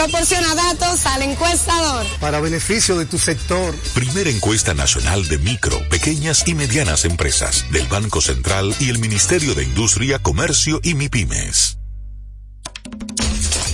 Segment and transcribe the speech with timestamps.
[0.00, 2.06] Proporciona datos al encuestador.
[2.20, 3.74] Para beneficio de tu sector.
[3.92, 9.54] Primera encuesta nacional de micro, pequeñas y medianas empresas del Banco Central y el Ministerio
[9.54, 11.76] de Industria, Comercio y MIPIMES.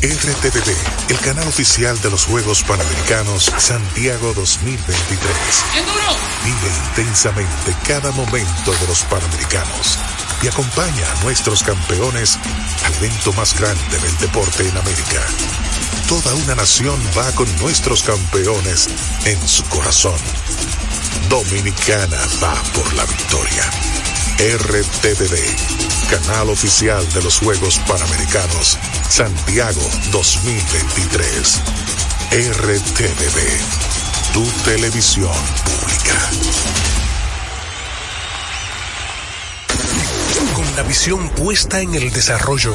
[0.02, 5.29] RTVD, el canal oficial de los Juegos Panamericanos Santiago 2023.
[6.45, 9.97] Vive intensamente cada momento de los Panamericanos
[10.43, 12.37] y acompaña a nuestros campeones
[12.85, 15.24] al evento más grande del deporte en América.
[16.09, 18.88] Toda una nación va con nuestros campeones
[19.24, 20.14] en su corazón.
[21.28, 23.64] Dominicana va por la victoria.
[24.38, 25.37] RTVD,
[26.09, 28.78] canal oficial de los Juegos Panamericanos
[29.09, 31.61] Santiago 2023.
[32.30, 33.41] RTVD,
[34.33, 35.33] tu televisión
[35.64, 36.30] pública.
[40.55, 42.75] Con la visión puesta en el desarrollo,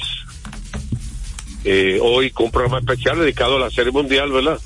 [1.64, 4.60] eh, hoy con un programa especial dedicado a la Serie Mundial, ¿verdad?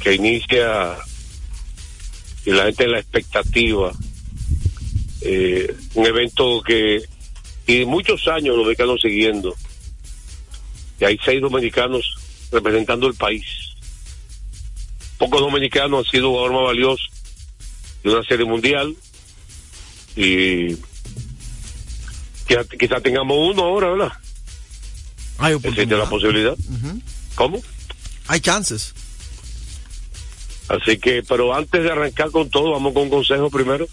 [0.00, 0.96] Que inicia
[2.44, 3.92] y la gente en la expectativa.
[5.20, 7.02] Eh, un evento que
[7.66, 9.54] y muchos años los dominicanos siguiendo.
[11.00, 12.16] Y hay seis dominicanos
[12.52, 13.44] representando el país.
[15.18, 17.04] Pocos dominicanos han sido jugador más valioso
[18.02, 18.94] de una serie mundial.
[20.16, 20.76] Y
[22.46, 24.12] quizá, quizá tengamos uno ahora, ¿verdad?
[25.38, 26.56] Hay Existe la posibilidad.
[27.34, 27.60] ¿Cómo?
[28.28, 28.94] Hay chances.
[30.68, 33.86] Así que, pero antes de arrancar con todo, vamos con un consejo primero.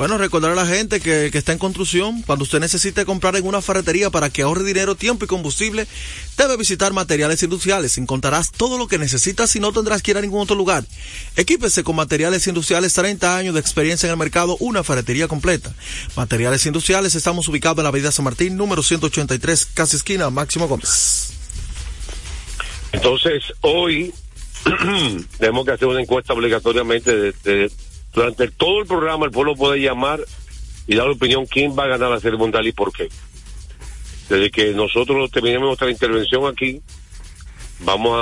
[0.00, 3.46] Bueno, recordar a la gente que, que, está en construcción, cuando usted necesite comprar en
[3.46, 5.86] una ferretería para que ahorre dinero, tiempo y combustible,
[6.38, 7.98] debe visitar materiales industriales.
[7.98, 10.86] Encontrarás todo lo que necesitas y no tendrás que ir a ningún otro lugar.
[11.36, 15.74] Equípese con materiales industriales, 30 años de experiencia en el mercado, una ferretería completa.
[16.16, 21.34] Materiales industriales, estamos ubicados en la avenida San Martín, número 183, casi esquina, Máximo Gómez.
[22.92, 24.14] Entonces, hoy
[25.38, 27.70] tenemos que hacer una encuesta obligatoriamente de, de
[28.12, 30.20] durante todo el programa el pueblo puede llamar
[30.86, 33.08] y dar opinión quién va a ganar la Serie Mundial y por qué.
[34.28, 36.80] Desde que nosotros terminemos nuestra intervención aquí,
[37.80, 38.12] vamos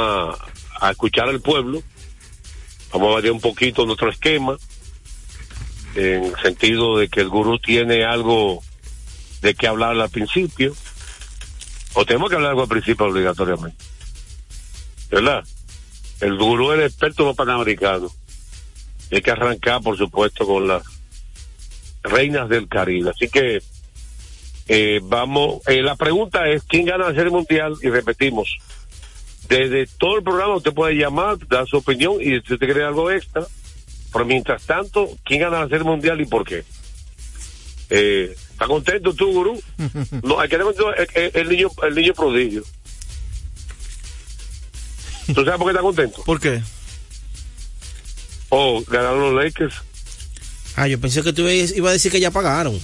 [0.80, 1.82] a, escuchar al pueblo,
[2.92, 4.56] vamos a variar un poquito nuestro esquema,
[5.94, 8.62] en sentido de que el gurú tiene algo
[9.40, 10.74] de qué hablar al principio,
[11.94, 13.84] o tenemos que hablar algo al principio obligatoriamente.
[15.10, 15.44] ¿Verdad?
[16.20, 17.36] El gurú es el experto en los
[19.08, 19.12] panamericanos.
[19.12, 20.82] Hay que arrancar, por supuesto, con las
[22.02, 23.10] reinas del Caribe.
[23.10, 23.62] Así que
[24.68, 27.74] eh, vamos, eh, la pregunta es, ¿quién gana la serie mundial?
[27.82, 28.58] Y repetimos,
[29.48, 33.10] desde todo el programa usted puede llamar, dar su opinión y si usted quiere algo
[33.10, 33.46] extra,
[34.12, 36.64] pero mientras tanto, ¿quién gana la serie mundial y por qué?
[37.90, 39.58] Eh, ¿Está contento tú, gurú?
[40.22, 40.62] no, hay que el,
[41.14, 42.62] el, el, niño, el niño prodigio.
[45.34, 46.22] ¿Tú sabes por qué está contento?
[46.24, 46.62] ¿Por qué?
[48.50, 49.74] Oh, ganaron los Lakers.
[50.76, 52.74] Ah, yo pensé que tú ibas a decir que ya pagaron.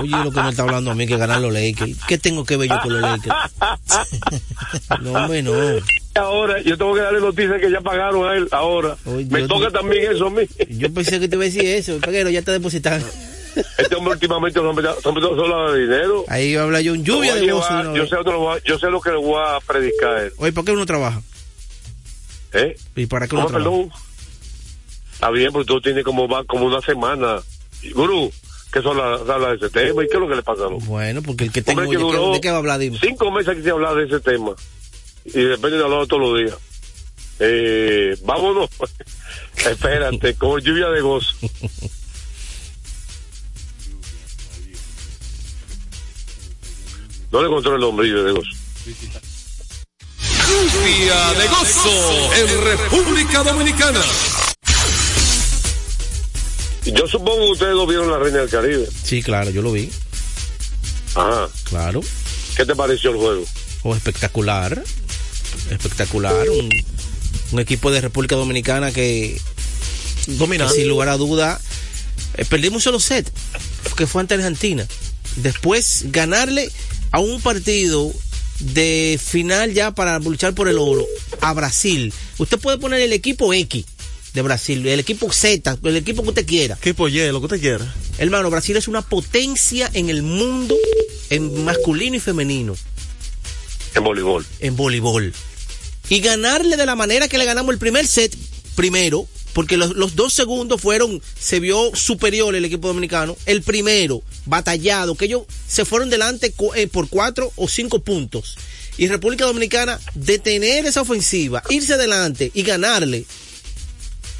[0.00, 1.96] Oye, lo que me está hablando a mí que ganar los Lakers.
[2.06, 3.34] ¿Qué tengo que ver yo con los Lakers?
[5.02, 5.52] no, hombre, no.
[6.14, 8.48] Ahora, yo tengo que darle noticias que ya pagaron a él.
[8.50, 10.42] Ahora, Oye, me toca también eso a mí.
[10.68, 13.06] Yo pensé que te iba a decir eso, pero ya te depositaron.
[13.78, 16.24] Este hombre últimamente no solo habla de dinero.
[16.28, 17.66] Ahí habla yo un lluvia de voz.
[17.94, 20.32] Yo sé, lo, yo sé lo que le voy a predicar a él.
[20.36, 21.22] Oye, ¿para qué uno trabaja?
[22.56, 22.76] ¿Eh?
[22.96, 23.64] ¿Y para qué no, trabaja?
[23.64, 23.90] Perdón.
[25.12, 27.40] Está bien, porque tú tienes como, como una semana.
[27.94, 28.32] Gurú,
[28.72, 31.22] que son habla de ese tema y qué es lo que le pasa a Bueno,
[31.22, 32.78] porque el que tengo, que duró ¿de qué va a hablar?
[32.78, 32.98] Dime.
[33.00, 34.54] Cinco meses que se habla de ese tema
[35.24, 36.58] y depende de hablar todos los días.
[37.38, 38.70] Eh, vámonos.
[39.56, 41.34] Espérate, con lluvia de gozo.
[47.32, 48.50] No le encontré el nombre de gozo.
[50.48, 54.00] Lluvia de gozo en República Dominicana.
[56.84, 58.88] Yo supongo que ustedes lo vieron La Reina del Caribe.
[59.02, 59.90] Sí, claro, yo lo vi.
[61.14, 61.48] Ajá.
[61.64, 62.00] Claro.
[62.56, 63.44] ¿Qué te pareció el juego?
[63.82, 64.82] Oh, espectacular.
[65.70, 66.48] Espectacular.
[66.48, 66.70] Un,
[67.52, 69.40] un equipo de República Dominicana que,
[70.26, 70.74] Dominante.
[70.74, 71.60] sin lugar a duda,
[72.34, 73.30] eh, perdimos solo set,
[73.96, 74.86] que fue ante Argentina.
[75.36, 76.70] Después ganarle
[77.10, 78.12] a un partido
[78.60, 81.06] de final ya para luchar por el oro
[81.40, 82.12] a Brasil.
[82.38, 83.84] Usted puede poner el equipo X
[84.34, 86.76] de Brasil, el equipo Z, el equipo que usted quiera.
[86.76, 87.94] Equipo Y, lo que usted quiera.
[88.18, 90.76] Hermano, Brasil es una potencia en el mundo
[91.30, 92.76] en masculino y femenino.
[93.94, 94.46] En voleibol.
[94.60, 95.32] En voleibol.
[96.08, 98.36] Y ganarle de la manera que le ganamos el primer set,
[98.74, 99.26] primero,
[99.56, 103.38] porque los, los, dos segundos fueron, se vio superior el equipo dominicano.
[103.46, 108.58] El primero, batallado, que ellos se fueron delante eh, por cuatro o cinco puntos.
[108.98, 113.24] Y República Dominicana, detener esa ofensiva, irse adelante y ganarle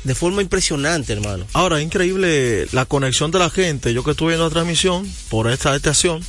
[0.07, 1.47] de forma impresionante, hermano.
[1.53, 3.93] Ahora, increíble la conexión de la gente.
[3.93, 6.23] Yo que estuve en la transmisión por esta estación,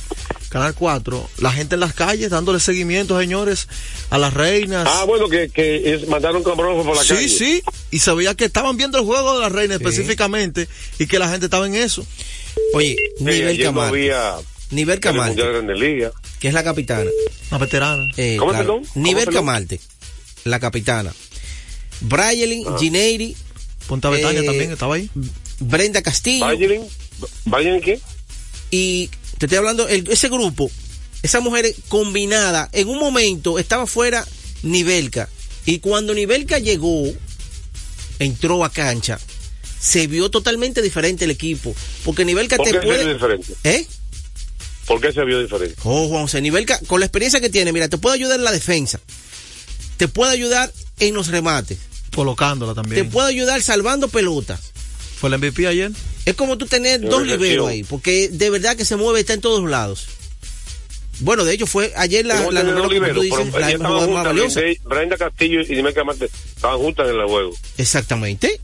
[0.48, 3.68] Canal 4, la gente en las calles dándole seguimiento, señores,
[4.10, 4.88] a las reinas.
[4.90, 7.28] Ah, bueno, que, que es, mandaron camarógrafos por la sí, calle.
[7.28, 9.84] Sí, sí, y se veía que estaban viendo el juego de las reinas sí.
[9.84, 10.66] específicamente
[10.98, 12.04] y que la gente estaba en eso.
[12.74, 14.34] Oye, Sí, nivel no había
[14.70, 16.10] Nivel el Camarte,
[16.40, 17.08] que es la capitana.
[17.50, 18.04] Una veterana.
[18.16, 18.64] Eh, ¿Cómo, claro.
[18.66, 18.84] perdón?
[18.92, 19.28] ¿Cómo, Nivel?
[19.28, 19.80] Camarte,
[20.44, 21.12] la capitana.
[22.00, 22.76] Brayelin, Ah.
[22.78, 23.36] Gineiri,
[23.88, 25.10] Punta Betania Eh, también estaba ahí.
[25.58, 26.82] Brenda Castillo ¿Vayan?
[27.46, 28.00] ¿Vayan qué?
[28.70, 30.70] y te estoy hablando, el- ese grupo,
[31.22, 34.24] esas mujeres combinadas, en un momento estaba fuera
[34.62, 35.28] Nivelka.
[35.66, 37.04] Y cuando Nivelka llegó,
[38.18, 39.18] entró a cancha,
[39.80, 41.74] se vio totalmente diferente el equipo.
[42.04, 43.04] Porque Nivelka ¿Por te qué se puede.
[43.04, 43.54] vio diferente?
[43.64, 43.86] ¿Eh?
[44.86, 45.74] ¿Por qué se vio diferente?
[45.84, 48.52] Oh, Juan José, Nivelka, con la experiencia que tiene, mira, te puede ayudar en la
[48.52, 49.00] defensa.
[49.96, 51.78] Te puede ayudar en los remates.
[52.14, 53.10] Colocándola Te también.
[53.10, 54.72] puede ayudar salvando pelotas.
[55.20, 55.90] Fue el MVP ayer.
[56.24, 59.40] Es como tú tener dos liberos ahí, porque de verdad que se mueve, está en
[59.40, 60.06] todos lados.
[61.20, 64.60] Bueno, de hecho fue ayer la, ¿Cómo la dos como tú dices, la más valiosa.
[64.84, 67.56] Brenda- Castillo y Dime Camarte estaban juntas en el juego.
[67.76, 68.60] Exactamente.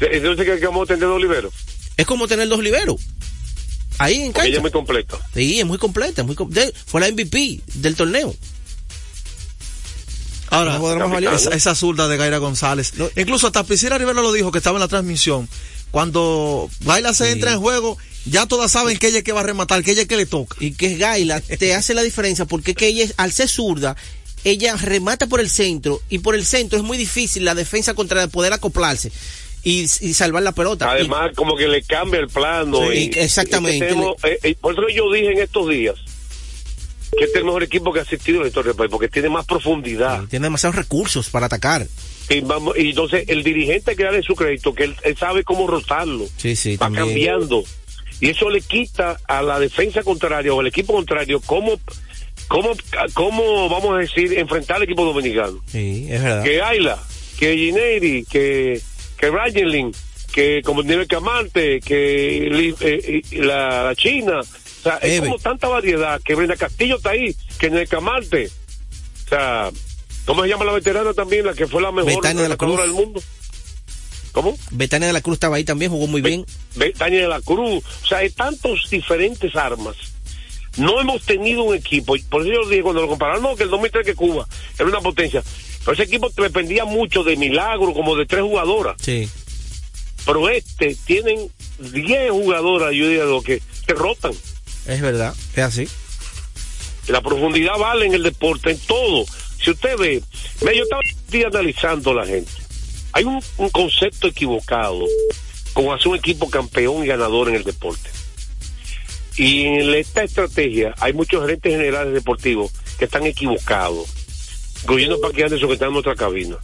[0.00, 1.52] Entonces, ¿qué vamos a tener dos liberos?
[1.96, 3.00] Es como tener dos liberos.
[3.98, 4.56] Ahí en Porque ella cancha.
[4.56, 5.18] es muy completa.
[5.34, 6.22] Sí, es muy completa.
[6.22, 8.34] es Muy com- de- fue la MVP del torneo.
[10.54, 12.94] Ahora, esa, esa zurda de Gaira González.
[12.96, 13.08] No.
[13.16, 15.48] Incluso hasta Priscila Rivera lo dijo que estaba en la transmisión.
[15.90, 17.32] Cuando Gaila se Sí.
[17.32, 20.02] entra en juego, ya todas saben que ella es que va a rematar, que ella
[20.02, 20.56] es que le toca.
[20.60, 23.48] Y que es Gaila, te hace la diferencia porque es que ella, es- al ser
[23.48, 23.96] zurda,
[24.42, 28.26] ella remata por el centro y por el centro es muy difícil la defensa contra
[28.28, 29.12] poder acoplarse
[29.62, 30.90] y, y salvar la pelota.
[30.90, 32.78] Además, como que le cambia el plano.
[32.90, 33.86] Sí, y- exactamente.
[33.86, 35.94] tenemos- eh, eh, por eso yo dije en estos días
[37.16, 39.08] que este es el mejor equipo que ha asistido en la historia del país, porque
[39.08, 40.24] tiene más profundidad.
[40.28, 41.86] Tiene demasiados recursos para atacar.
[42.28, 45.44] Y, vamos, y entonces el dirigente hay que darle su crédito, que él, él sabe
[45.44, 46.26] cómo rotarlo.
[46.36, 47.06] Sí, sí, va también.
[47.06, 47.64] cambiando.
[48.20, 51.78] Y eso le quita a la defensa contraria o al equipo contrario cómo,
[52.48, 52.70] cómo,
[53.12, 55.60] cómo vamos a decir, enfrentar al equipo dominicano.
[55.66, 56.42] Sí, es verdad.
[56.44, 56.98] Que Ayla,
[57.38, 58.80] que Gineiri, que,
[59.18, 59.92] que Rangelin,
[60.32, 64.40] que como Nivel Camarte, que eh, eh, la, la China.
[64.84, 68.50] Sea, es como tanta variedad que Brenda Castillo está ahí, que Nivel Camarte.
[69.24, 69.70] O sea,
[70.26, 72.78] ¿cómo se llama la veterana también, la que fue la mejor Betania de la Cruz.
[72.78, 73.22] del mundo?
[74.32, 74.58] ¿Cómo?
[74.72, 76.44] Betania de la Cruz estaba ahí también, jugó muy bien.
[76.76, 77.82] Betania de la Cruz.
[78.02, 79.96] O sea, hay tantos diferentes armas.
[80.76, 83.70] No hemos tenido un equipo, por eso yo dije cuando lo compararon, no, que el
[83.70, 85.42] 2003 que Cuba era una potencia.
[85.80, 88.96] Pero ese equipo dependía mucho de milagro, como de tres jugadoras.
[89.00, 89.28] Sí.
[90.26, 94.32] Pero este, tienen 10 jugadoras, yo diría, lo que, que rotan.
[94.86, 95.88] Es verdad, es así.
[97.08, 99.24] La profundidad vale en el deporte, en todo.
[99.62, 100.22] Si usted ve,
[100.62, 101.00] ve, yo estaba
[101.48, 102.50] analizando a la gente.
[103.12, 105.04] Hay un, concepto equivocado
[105.72, 108.10] con hacer un equipo campeón y ganador en el deporte.
[109.36, 114.08] Y en esta estrategia hay muchos gerentes generales deportivos que están equivocados,
[114.82, 116.56] incluyendo Paqui Anderson que está en nuestra cabina.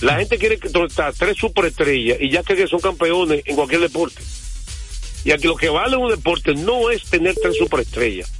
[0.00, 4.22] La gente quiere que tres superestrellas y ya cree que son campeones en cualquier deporte.
[5.24, 8.30] Y aquí lo que vale un deporte no es tener tres superestrellas,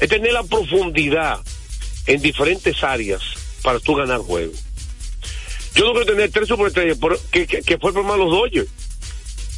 [0.00, 1.40] es tener la profundidad
[2.06, 3.22] en diferentes áreas
[3.62, 4.58] para tú ganar juegos.
[5.74, 6.98] Yo no quiero tener tres superestrellas
[7.30, 8.68] que, que, que fue el problema de los Dodgers.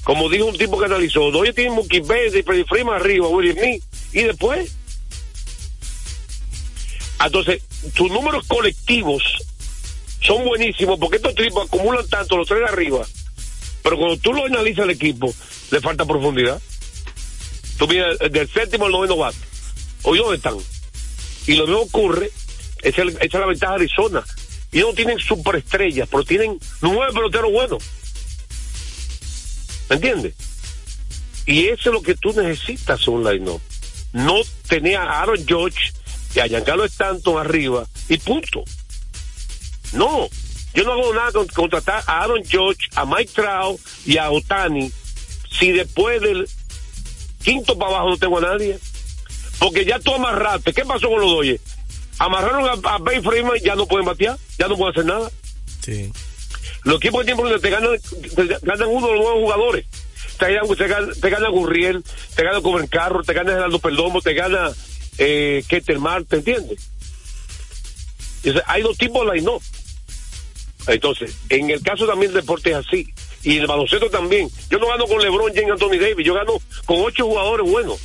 [0.05, 3.55] Como dijo un tipo que analizó, Dodgers tiene Mookie Betts y Freddie Freeman arriba, Willie
[3.55, 4.77] Smith, y después.
[7.25, 7.63] Entonces,
[7.95, 9.23] tus números colectivos
[10.21, 13.07] son buenísimos porque estos tipos acumulan tanto los tres de arriba,
[13.85, 15.33] pero cuando tú lo analizas al equipo,
[15.71, 16.61] le falta profundidad.
[17.79, 19.37] Tú miras eh, del séptimo al noveno bate.
[20.03, 20.57] Hoy dónde están.
[21.47, 22.31] Y lo mismo ocurre,
[22.83, 24.25] esa es, el- es la ventaja de Arizona.
[24.73, 27.85] Ellos no tienen superestrellas, pero tienen nueve peloteros buenos.
[29.91, 30.35] ¿Me entiendes?
[31.47, 33.61] Y eso es lo que tú necesitas un line-up.
[34.15, 34.37] No
[34.69, 35.93] tener a Aaron George
[36.35, 38.65] y a Giancarlo Stanton arriba y punto.
[39.93, 40.29] No,
[40.75, 44.93] yo no hago nada con contratar a Aaron George, a Mike Trout y a Otani
[45.59, 46.49] si después del
[47.43, 48.79] quinto para abajo no tengo a nadie.
[49.59, 50.73] Porque ya tú amarraste.
[50.73, 51.61] ¿Qué pasó con los Dodgers?
[52.19, 55.31] Amarraron a, a Ben Freeman, ya no pueden batear, ya no pueden hacer nada.
[55.83, 56.13] Sí.
[56.83, 57.91] Los equipos de tiempo te ganan,
[58.35, 59.87] te ganan uno de los nuevos jugadores.
[60.39, 62.05] Te ganan, te gana Gurriel,
[62.35, 62.59] te gana
[62.91, 64.71] Carro, te gana Gerardo Perdomo, te gana
[65.19, 66.91] eh, ¿te entiendes?
[68.67, 69.51] Hay dos tipos de line
[70.87, 73.09] Entonces, en el caso también del deporte es así.
[73.43, 74.49] Y el baloncesto también.
[74.71, 77.99] Yo no gano con LeBron James Anthony Davis, yo gano con ocho jugadores buenos.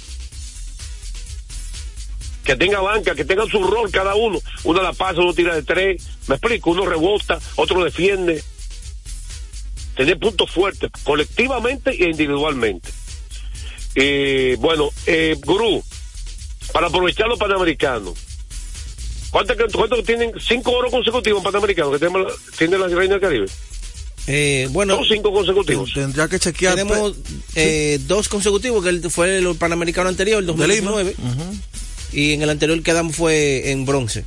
[2.43, 4.39] Que tenga banca, que tengan su rol cada uno.
[4.63, 8.43] Uno la pasa, uno tira de tres, me explico, uno rebota, otro defiende.
[9.95, 12.89] Tener puntos fuertes, colectivamente e individualmente.
[13.95, 15.83] Eh, bueno, eh, Gurú,
[16.71, 18.28] para aprovechar los panamericanos,
[19.31, 20.31] ¿cuántos cuánto tienen?
[20.39, 23.45] Cinco oros consecutivos en panamericanos que tenemos la- tiene la Reina del Caribe.
[24.27, 25.91] Eh, bueno, Son cinco consecutivos.
[25.93, 26.75] Tendría que chequear.
[26.75, 27.15] tenemos
[27.55, 30.91] eh, dos consecutivos, que el- fue el Panamericano anterior, el de Lima.
[30.91, 31.55] 2019, Ujú.
[32.13, 34.25] y en el anterior quedamos fue en bronce.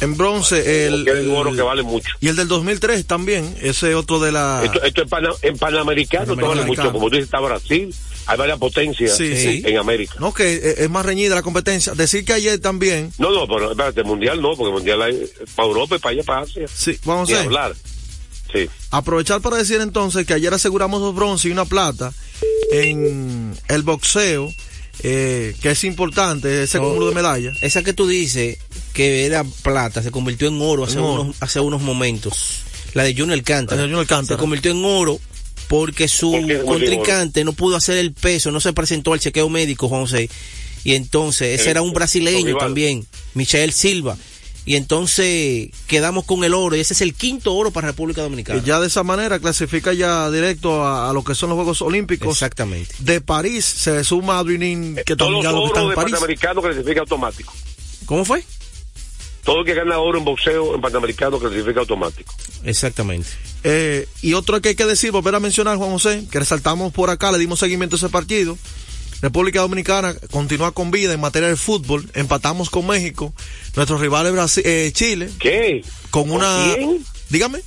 [0.00, 2.08] En bronce, el, un oro el- que vale mucho.
[2.20, 4.62] y el del 2003 también, ese otro de la...
[4.64, 6.88] Esto, esto es pana- en Panamericano, esto vale Panamericano.
[6.88, 6.92] mucho.
[6.98, 7.94] Como tú dices, está Brasil,
[8.26, 9.62] hay varias potencias Sí, sí.
[9.64, 10.14] en América.
[10.20, 11.94] No, que eh, es más reñida la competencia.
[11.94, 15.24] Decir que ayer también, No, no, pero espérate, mundial no, porque mundial hay
[15.54, 16.66] para Europa y para allá, para Asia.
[16.72, 17.46] sí, vamos Ni a ver.
[17.46, 17.74] hablar.
[18.52, 18.68] Sí.
[18.90, 22.12] Aprovechar para decir entonces que ayer aseguramos dos bronce y una plata
[22.70, 24.52] en el boxeo,
[25.02, 26.84] eh, que es importante, ese No.
[26.84, 27.56] cúmulo de medallas.
[27.62, 28.58] Esa que tú dices
[28.92, 31.22] que era plata, se convirtió en oro hace, En oro.
[31.22, 32.60] Unos, hace unos momentos.
[32.94, 33.76] La de Junior Alcántara.
[33.76, 34.36] La de Junior Alcántara.
[34.36, 35.18] Se convirtió en oro
[35.72, 38.74] porque su ¿Por qué se convirtió en contrincante no pudo hacer el peso, no se
[38.74, 40.28] presentó al chequeo médico, Juan José.
[40.84, 44.18] Y entonces, ese Eh, era un brasileño también, Michael Silva.
[44.66, 48.60] Y entonces quedamos con el oro, y ese es el quinto oro para República Dominicana.
[48.60, 51.80] Y ya de esa manera clasifica ya directo a, a lo que son los Juegos
[51.80, 52.34] Olímpicos.
[52.36, 52.94] Exactamente.
[52.98, 55.84] De París se suma a Duinin, que Todos también los ya lo que está oros
[55.84, 56.12] en de París.
[56.12, 57.54] Panamericano clasifica automático.
[58.04, 58.44] ¿Cómo fue?
[59.42, 62.34] Todo el que gana oro en boxeo en Panamericano clasifica automático.
[62.64, 63.28] Exactamente.
[63.64, 67.10] Eh, y otro que hay que decir, volver a mencionar, Juan José, que resaltamos por
[67.10, 68.58] acá, le dimos seguimiento a ese partido.
[69.20, 72.08] República Dominicana continúa con vida en materia de fútbol.
[72.14, 73.32] Empatamos con México.
[73.76, 75.84] Nuestros rivales Brasil, eh, Chile, ¿Qué?
[76.10, 76.72] con una.
[76.76, 77.04] quién?
[77.30, 77.60] Dígame,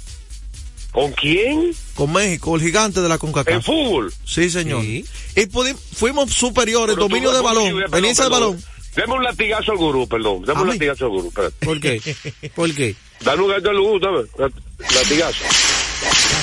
[0.92, 1.74] ¿Con quién?
[1.94, 3.66] con México, el gigante de la En CONCACAF.
[3.66, 4.14] fútbol.
[4.26, 4.82] Sí, señor.
[4.82, 5.06] Sí.
[5.36, 8.64] Y pudi- fuimos superiores, Pero dominio de balón, perdón, tenencia de balón.
[8.96, 10.44] Deme un latigazo al gurú, perdón.
[10.46, 10.74] Dame A un mí.
[10.76, 11.66] latigazo al gurú, espérate.
[11.66, 12.16] ¿Por qué?
[12.56, 12.96] ¿Por qué?
[13.22, 14.52] Dale un gato de luz, dame.
[14.94, 15.44] Latigazo.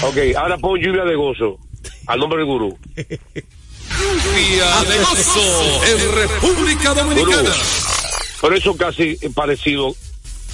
[0.02, 1.58] Ok, ahora pon lluvia de gozo.
[2.06, 2.78] Al nombre del gurú.
[4.24, 7.52] Lluvia de gozo en República Dominicana.
[8.40, 9.94] Por eso casi parecido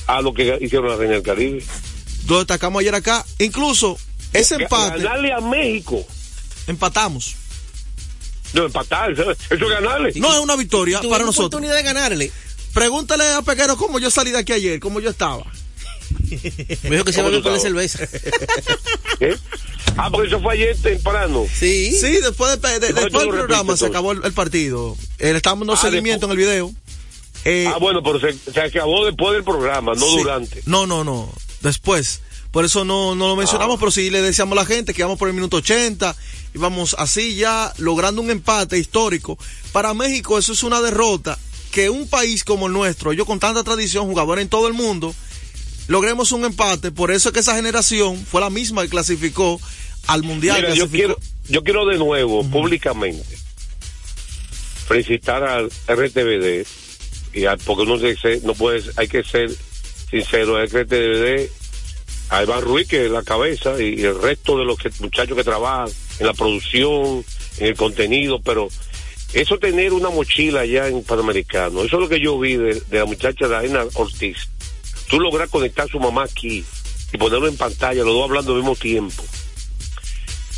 [0.06, 1.64] a lo que hicieron la Reina del Caribe.
[2.28, 3.25] Lo destacamos ayer acá.
[3.38, 3.98] Incluso
[4.32, 5.02] ese empate.
[5.02, 6.04] Ganarle a México.
[6.66, 7.37] Empatamos.
[8.52, 10.12] No, empatar, eso es ganarle.
[10.16, 11.46] No es una victoria para nosotros.
[11.46, 12.32] oportunidad de ganarle.
[12.72, 15.44] Pregúntale a Peguero cómo yo salí de aquí ayer, cómo yo estaba.
[16.82, 18.06] Me dijo que se iba a beber con la cerveza.
[19.18, 19.37] ¿Qué?
[19.96, 21.44] Ah, porque eso fue ayer temprano.
[21.52, 21.90] Sí.
[21.98, 24.96] Sí, después, de, de, después del programa se acabó el, el partido.
[25.18, 26.72] Eh, le estábamos dando Ah, seguimiento en el video.
[27.44, 30.18] Eh, Ah, bueno, pero se, se acabó después del programa, no sí.
[30.18, 30.62] durante.
[30.66, 31.32] No, no, no.
[31.62, 32.20] Después.
[32.52, 33.80] Por eso no, no lo mencionamos, Ah.
[33.80, 36.14] pero sí le decíamos a la gente que íbamos por el minuto 80,
[36.54, 39.37] íbamos así ya logrando un empate histórico.
[39.72, 41.37] Para México eso es una derrota
[41.72, 45.12] que un país como el nuestro, yo con tanta tradición, jugadores en todo el mundo,
[45.88, 46.92] logremos un empate.
[46.92, 49.61] Por eso es que esa generación fue la misma que clasificó
[50.07, 50.57] al Mundial.
[50.62, 51.18] Mira, yo clasificó- quiero,
[51.49, 53.25] yo quiero de nuevo, públicamente,
[54.87, 56.66] felicitar al RTBD,
[57.35, 59.50] y al- porque uno se- no puede, hay que ser
[60.11, 61.50] sincero, al RTBD,
[62.30, 65.37] a Iván Ruiz, que es la cabeza, y, y el resto de los que- muchachos
[65.37, 67.25] que trabajan en la producción,
[67.59, 68.68] en el contenido, pero
[69.35, 72.99] eso tener una mochila allá en Panamericano, eso es lo que yo vi de, de
[72.99, 74.37] la muchacha Daina Ortiz.
[75.08, 76.64] Tú logras conectar a su mamá aquí
[77.12, 79.24] y ponerlo en pantalla, los dos hablando al mismo tiempo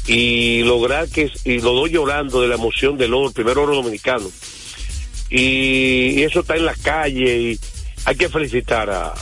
[0.06, 4.28] y lograr que y los dos llorando de la emoción del oro, primer oro dominicano.
[5.28, 7.60] Y, eso está en la calle y
[8.04, 9.14] hay que felicitar a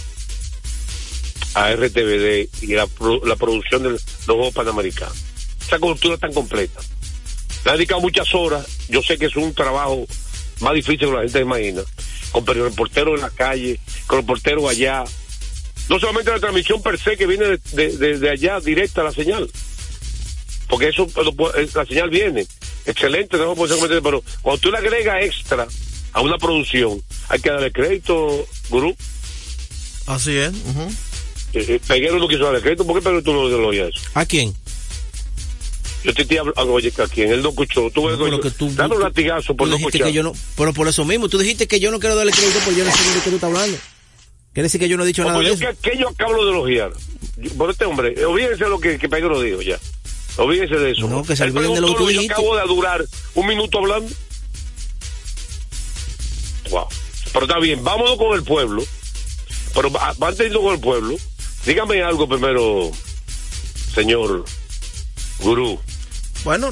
[1.55, 2.87] a RTBD y la,
[3.25, 5.17] la producción de los Juegos Panamericanos.
[5.61, 6.81] Esa cultura tan completa.
[7.65, 10.07] Le ha dedicado muchas horas, yo sé que es un trabajo
[10.61, 11.83] más difícil que la gente imagina,
[12.33, 15.05] con reporteros en la calle, con reporteros allá,
[15.89, 19.05] no solamente la transmisión per se que viene de, de- de- de allá directa a
[19.05, 19.51] la señal,
[20.69, 22.47] porque eso lo la señal viene
[22.87, 25.67] excelente no puede ser pero cuando tú le agregas extra
[26.13, 28.95] a una producción hay que darle crédito gurú
[30.07, 30.51] Así es.
[30.51, 30.91] ujú.
[31.55, 34.01] Eh, eh, Peguero no quiso darle crédito ¿por qué Peguero tú no le oías eso?
[34.15, 34.55] ¿A quién?
[36.05, 38.07] yo te estoy hablando oye a quién él no escuchó tú,
[38.41, 41.05] que tú- dale un latigazo por Tú no escuchar que yo no, pero por eso
[41.05, 43.31] mismo, tú dijiste que yo no quiero darle crédito porque yo no sé de qué
[43.31, 43.77] tú estás hablando.
[44.59, 45.71] Quiere decir que yo no he dicho No, nada de pues eso.
[45.71, 46.91] yo, que, que yo acabo de elogiar
[47.37, 49.79] Yo- por este hombre eh, olvídense de lo que, que Peguero dijo ya.
[50.37, 51.07] Olvídense de eso.
[51.07, 53.05] No, que se olviden de lo que yo acabo de durar
[53.37, 54.13] un minuto hablando.
[56.71, 56.89] Wow
[57.33, 58.83] pero está bien vámonos con el pueblo.
[59.75, 61.15] Pero va- antes de irnos con el pueblo.
[61.65, 62.91] Dígame algo primero
[63.95, 64.45] señor
[65.39, 65.79] gurú.
[66.43, 66.71] Bueno,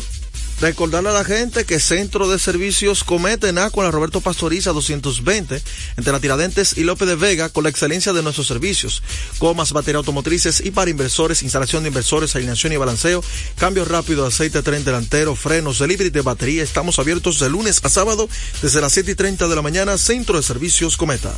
[0.60, 5.62] recordarle a la gente que Centro de Servicios Cometa en con la Roberto Pastoriza 220,
[5.96, 9.02] entre la Tiradentes y López de Vega, con la excelencia de nuestros servicios.
[9.38, 13.22] Comas, batería automotrices y para inversores, instalación de inversores, alineación y balanceo,
[13.56, 16.62] cambio rápido, aceite, tren delantero, frenos, delivery de batería.
[16.62, 18.28] Estamos abiertos de lunes a sábado
[18.62, 21.34] desde las 7 y 30 de la mañana, Centro de Servicios Cometa.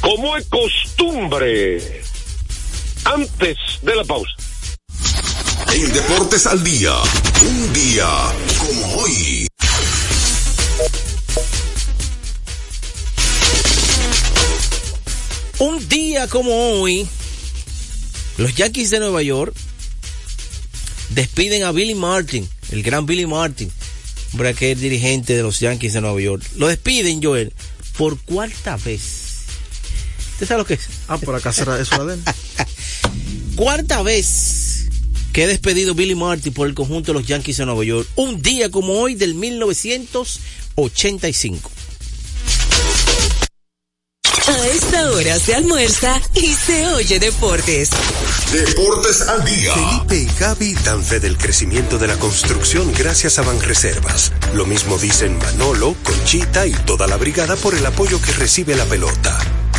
[0.00, 2.02] como es costumbre
[3.04, 4.43] antes de la pausa
[5.74, 6.94] En Deportes al Día,
[7.42, 8.06] un día
[8.58, 9.48] como hoy.
[15.58, 17.08] Un día como hoy,
[18.36, 19.52] los Yankees de Nueva York
[21.08, 23.68] despiden a Billy Martin, el gran Billy Martin,
[24.32, 26.44] hombre que es dirigente de los Yankees de Nueva York.
[26.54, 27.52] Lo despiden, Joel,
[27.98, 29.00] por cuarta vez.
[30.34, 30.88] ¿Usted sabe lo que es?
[31.08, 32.22] Ah, por acá será eso la de él.
[33.56, 34.63] Cuarta vez
[35.34, 38.08] que ha despedido Billy Martin por el conjunto de los Yankees de Nueva York.
[38.14, 41.72] Un día como hoy del 1985.
[44.46, 47.90] A esta hora se almuerza y se oye deportes.
[48.52, 49.74] Deportes al Día.
[49.74, 54.30] Felipe y Gaby dan fe del crecimiento de la construcción gracias a Banreservas.
[54.54, 58.84] Lo mismo dicen Manolo, Conchita y toda la brigada por el apoyo que recibe la
[58.84, 59.63] pelota.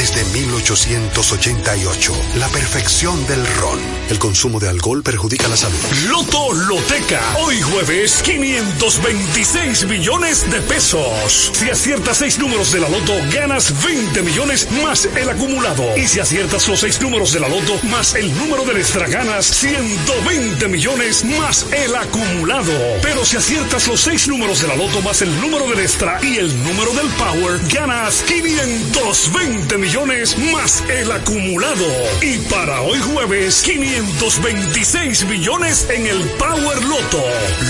[0.00, 3.78] desde 1888, la perfección del ron.
[4.08, 5.76] El consumo de alcohol perjudica la salud.
[6.08, 11.52] Loto Loteca, hoy jueves 526 millones de pesos.
[11.52, 15.84] Si aciertas seis números de la Loto, ganas 20 millones más el acumulado.
[15.98, 19.44] Y si aciertas los seis números de la Loto más el número del extra, ganas
[19.44, 22.72] 120 millones más el acumulado.
[23.02, 26.38] Pero si aciertas los seis números de la Loto más el número del extra y
[26.38, 31.86] el número del Power, ganas 520 millones más el acumulado.
[32.22, 37.24] Y para hoy jueves, 526 millones en el Power Loto.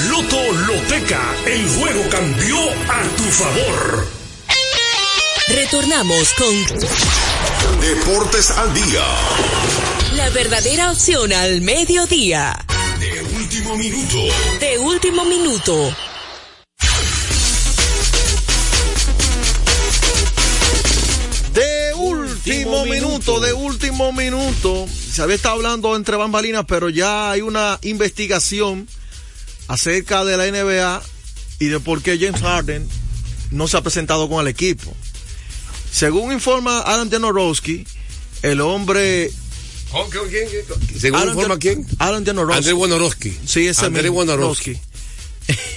[0.09, 2.57] Loto Loteca, el juego cambió
[2.89, 4.09] a tu favor.
[5.49, 9.05] Retornamos con Deportes al día.
[10.17, 12.59] la verdadera opción al mediodía.
[12.99, 14.19] De último minuto.
[14.59, 15.95] De último minuto.
[22.47, 24.87] Último minuto, de último minuto.
[24.89, 28.89] Se había estado hablando entre bambalinas, pero ya hay una investigación
[29.69, 31.03] acerca de la NBA
[31.59, 32.89] y de por qué James Harden
[33.51, 34.95] no se ha presentado con el equipo.
[35.93, 37.87] Según informa Alan Janorowski,
[38.43, 39.31] el hombre
[40.99, 41.87] ¿Según Alan informa quién?
[41.99, 42.59] Alan Janorowski.
[42.59, 43.39] Andrés Wojnarowski.
[43.45, 44.19] Sí, ese Andrés mismo.
[44.19, 44.79] Wojnarowski.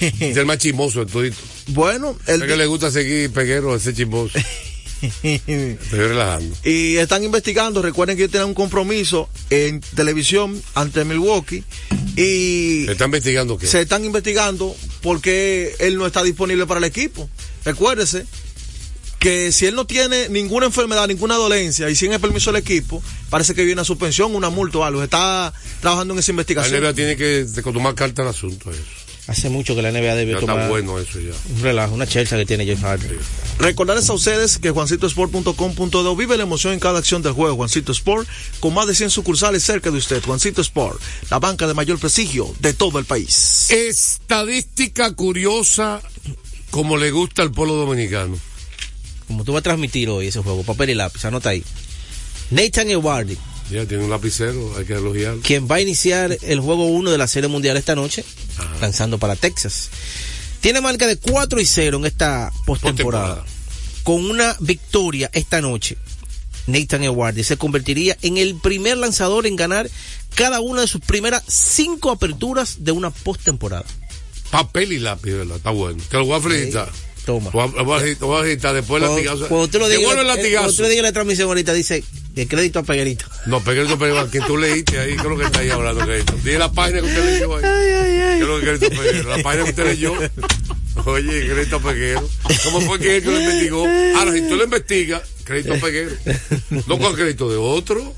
[0.00, 1.36] Es el más chismoso de todito.
[1.68, 4.38] Bueno, el Es que le gusta seguir peguero a ese chismoso.
[5.22, 6.56] Estoy relajando.
[6.64, 7.82] y están investigando.
[7.82, 11.64] Recuerden que tienen un compromiso en televisión ante Milwaukee
[12.16, 13.66] y ¿Le está investigando qué?
[13.66, 17.28] se están investigando porque él no está disponible para el equipo.
[17.64, 18.26] Recuérdese
[19.18, 23.02] que si él no tiene ninguna enfermedad, ninguna dolencia y sin el permiso del equipo,
[23.30, 25.02] parece que viene una suspensión, una multa o algo.
[25.02, 26.80] Está trabajando en esa La investigación.
[26.82, 28.70] NBA tiene que tomar carta al asunto.
[28.70, 28.80] Eso.
[29.26, 31.32] Hace mucho que la NBA debe Ya está tomar bueno eso ya.
[31.54, 33.18] un relajo, una chelcha que tiene James Harden.
[33.58, 37.56] Recordarles a ustedes que juancitosport.com.do vive la emoción en cada acción del juego.
[37.56, 38.28] Juancito Sport,
[38.60, 40.22] con más de 100 sucursales cerca de usted.
[40.22, 43.70] Juancito Sport, la banca de mayor prestigio de todo el país.
[43.70, 46.02] Estadística curiosa
[46.70, 48.36] como le gusta al pueblo dominicano.
[49.26, 51.64] Como tú vas a transmitir hoy ese juego, papel y lápiz, anota ahí.
[52.50, 53.38] Nathan Ewardi,
[53.70, 55.40] Ya tiene un lapicero, hay que elogiarlo.
[55.42, 58.24] quien va a iniciar el juego 1 de la Serie Mundial esta noche,
[58.80, 59.88] lanzando para Texas.
[60.60, 63.44] Tiene marca de 4 y 0 en esta postemporada.
[64.02, 65.96] Con una victoria esta noche,
[66.66, 69.88] Nathan Ewardi se convertiría en el primer lanzador en ganar
[70.34, 73.84] cada una de sus primeras cinco aperturas de una postemporada.
[74.50, 75.56] Papel y lápiz, ¿verdad?
[75.56, 76.02] Está bueno.
[76.08, 76.90] Te lo voy a felicitar.
[77.24, 77.50] Toma.
[77.52, 77.82] Lo voy a-
[78.24, 79.48] voy a después del Cuando, latigazo.
[79.48, 82.48] cuando tú lo digas, Devuelve el eh, cuando digas en la transmisión ahorita, dice de
[82.48, 83.26] crédito a Peguerito.
[83.46, 86.34] No, Peguerito Peguero, que tú leíste ahí, ¿qué es lo que está ahí hablando, Peguerito?
[86.42, 87.62] Dile la página que usted leyó ahí.
[87.62, 89.36] ¿Qué es lo que Peguerito Peguero?
[89.36, 90.14] La página que usted leyó.
[91.06, 92.28] Oye, Crédito Peguero.
[92.64, 93.86] ¿Cómo fue que él que lo investigó?
[94.16, 96.10] Ahora, si tú lo investigas, Crédito Peguero.
[96.86, 98.14] No con crédito de otro.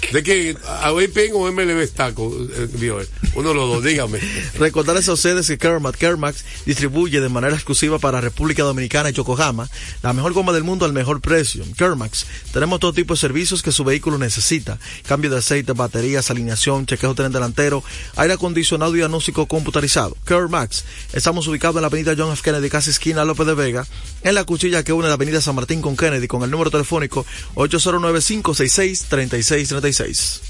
[0.12, 0.56] ¿De qué?
[0.66, 2.26] ¿A VPN o MLB Staco?
[2.26, 4.18] Uno de los dos, dígame.
[4.58, 9.68] Recordarles a ustedes que Kermax, Kermax distribuye de manera exclusiva para República Dominicana y Yokohama
[10.02, 11.64] la mejor goma del mundo al mejor precio.
[11.76, 14.78] Kermax, tenemos todo tipo de servicios que su vehículo necesita.
[15.06, 17.84] Cambio de aceite, baterías, alineación, chequeo tren delantero,
[18.16, 20.16] aire acondicionado y diagnóstico computarizado.
[20.24, 22.42] Kermax, estamos ubicados en la avenida John F.
[22.42, 23.86] Kennedy, casi esquina López de Vega,
[24.22, 27.24] en la cuchilla que une la avenida San Martín con Kennedy, con el número telefónico
[29.90, 30.40] 809-566-3636.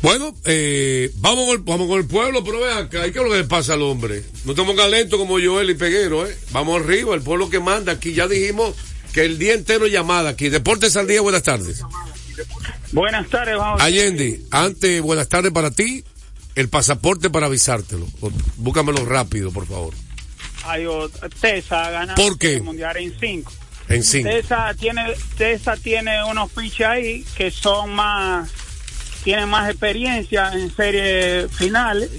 [0.00, 3.24] Bueno, eh, vamos, con el, vamos con el pueblo, pero vean acá, ¿y qué es
[3.24, 4.22] lo que le pasa al hombre?
[4.44, 6.36] No te pongas lento como Joel y Peguero, ¿eh?
[6.52, 8.12] Vamos arriba, el pueblo que manda aquí.
[8.12, 8.76] Ya dijimos
[9.12, 10.50] que el día entero llamada aquí.
[10.50, 11.82] Deportes al día, buenas tardes.
[12.92, 13.80] Buenas tardes, vamos.
[13.82, 16.04] Allende, antes, buenas tardes para ti.
[16.54, 18.06] El pasaporte para avisártelo.
[18.56, 19.94] Búscamelo rápido, por favor.
[20.64, 20.86] Ay,
[21.40, 22.54] Tesa ha ganado ¿Por qué?
[22.54, 23.52] el mundial en cinco.
[23.88, 24.02] En.
[24.02, 28.50] Tesa tiene, Tesa tiene unos pitches ahí que son más,
[29.24, 32.10] tienen más experiencia en series finales,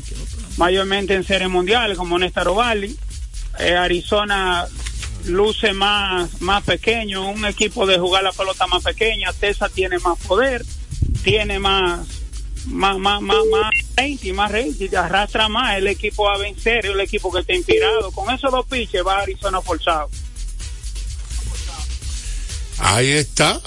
[0.57, 2.97] mayormente en series mundiales, como Néstor Ovaldi.
[3.59, 4.65] Eh, Arizona
[5.25, 9.31] luce más, más pequeño, un equipo de jugar la pelota más pequeña.
[9.33, 10.65] Tesa tiene más poder,
[11.23, 12.07] tiene más,
[12.65, 15.77] más, más, más, más rating, más rating, arrastra más.
[15.77, 18.11] El equipo a vencer, el equipo que está inspirado.
[18.11, 20.09] Con esos dos pitches va Arizona forzado.
[22.79, 23.61] Ahí está.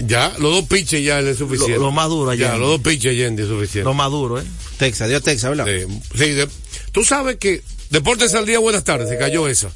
[0.00, 1.74] Ya, los dos pitches ya es suficiente.
[1.76, 2.52] Lo, lo más duro allá.
[2.52, 3.84] Ya, los dos pitches Yendi es suficiente.
[3.84, 4.44] Lo más duro, ¿eh?
[4.78, 5.66] Texas, dio Texas, ¿verdad?
[5.66, 6.48] Sí, sí, de-
[6.92, 9.70] tú sabes que Deportes al día, buenas tardes, se cayó esa.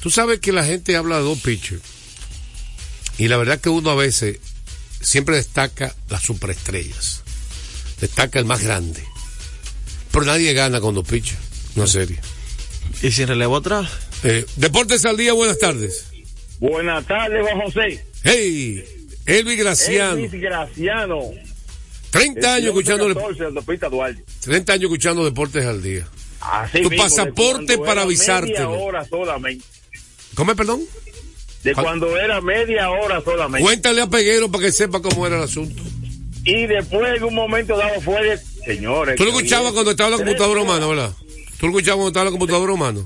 [0.00, 1.80] Tú sabes que la gente habla de dos pitchers.
[3.18, 4.38] Y la verdad que uno a veces
[5.00, 7.22] siempre destaca las superestrellas.
[8.00, 9.02] Destaca el más grande.
[10.12, 11.38] Pero nadie gana con dos pitchers.
[11.76, 12.20] Una serie.
[13.02, 13.88] ¿Y sin relevo atrás?
[14.22, 16.04] Eh, Deportes al día, buenas tardes.
[16.58, 18.04] Buenas tardes, Juan José.
[18.22, 18.84] Hey,
[19.26, 20.16] Elvis Graciano.
[20.16, 21.20] Elvis Graciano.
[22.10, 24.24] 30 años escuchando, 14, autopista Duarte.
[24.40, 26.06] 30 años escuchando Deportes al día.
[26.40, 28.70] Así Tu mismo, pasaporte para era avisártelo.
[28.70, 29.64] Media hora solamente.
[30.34, 30.82] ¿Cómo es, perdón?
[31.62, 33.62] De cuando era media hora solamente.
[33.62, 35.82] Cuéntale a Peguero para que sepa cómo era el asunto.
[36.44, 38.38] Y después en un momento dado fue de...
[38.64, 39.16] Señores.
[39.16, 41.12] Tú lo escuchabas cuando estaba la computadora humana, ¿verdad?
[41.58, 43.00] Tú lo escuchabas cuando estaba la computadora humana.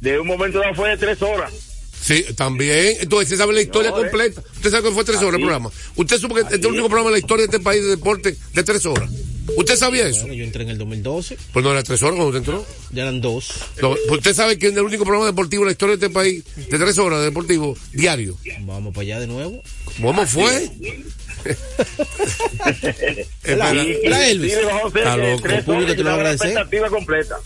[0.00, 1.73] De un momento dado fue de tres horas.
[2.04, 2.98] Sí, también.
[3.00, 4.00] Entonces, usted sabe la historia No, eh.
[4.02, 4.42] completa.
[4.56, 5.70] Usted sabe que fue tres horas el programa.
[5.96, 7.88] Usted supo que este es el único programa en la historia de este país de
[7.88, 9.10] deporte de tres horas.
[9.56, 10.20] ¿Usted sabía eso?
[10.20, 12.66] Bueno, yo entré en el 2012, Pues no era tres horas cuando usted entró.
[12.92, 13.50] ya eran dos.
[13.80, 16.14] No, pues usted sabe que es el único programa deportivo en la historia de este
[16.14, 18.36] país de tres horas de deportivo diario.
[18.62, 19.62] Vamos para allá de nuevo.
[20.00, 20.70] ¿Cómo fue?
[23.42, 23.74] Espera.
[23.74, 24.52] Y- y- la Elvis.
[24.54, 24.58] sí,
[24.94, 25.46] Está loco.
[25.48, 26.46] El público te lo va a y la agradecer.
[26.48, 27.36] expectativa completa.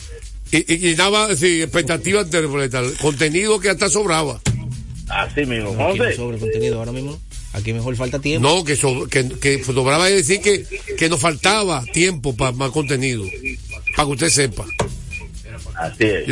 [0.50, 4.40] Y, y, y daba, sí, expectativa interpreta, contenido que hasta sobraba.
[5.08, 5.74] Así mismo.
[5.74, 7.18] No, aquí no sobre contenido ahora mismo.
[7.52, 8.46] Aquí mejor falta tiempo.
[8.46, 10.64] No, que, so- que, que sobraba es decir que,
[10.96, 13.24] que nos faltaba tiempo para más contenido.
[13.96, 14.66] Para que usted sepa.
[15.78, 16.26] Así es.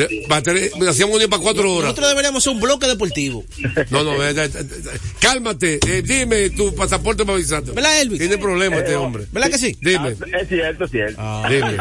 [0.88, 1.84] Hacíamos uno para cuatro horas.
[1.90, 3.44] Nosotros deberíamos ser un bloque deportivo.
[3.90, 5.78] No, no, eh, eh, eh, cálmate.
[5.86, 7.70] eh, dime tu pasaporte para avisarte.
[7.70, 8.18] ¿Verdad, Elvis?
[8.18, 9.24] Tiene problema este hombre.
[9.30, 9.76] ¿Verdad que sí?
[9.80, 11.16] Dime, Ah, Es cierto, es cierto.
[11.18, 11.76] Ah, dime.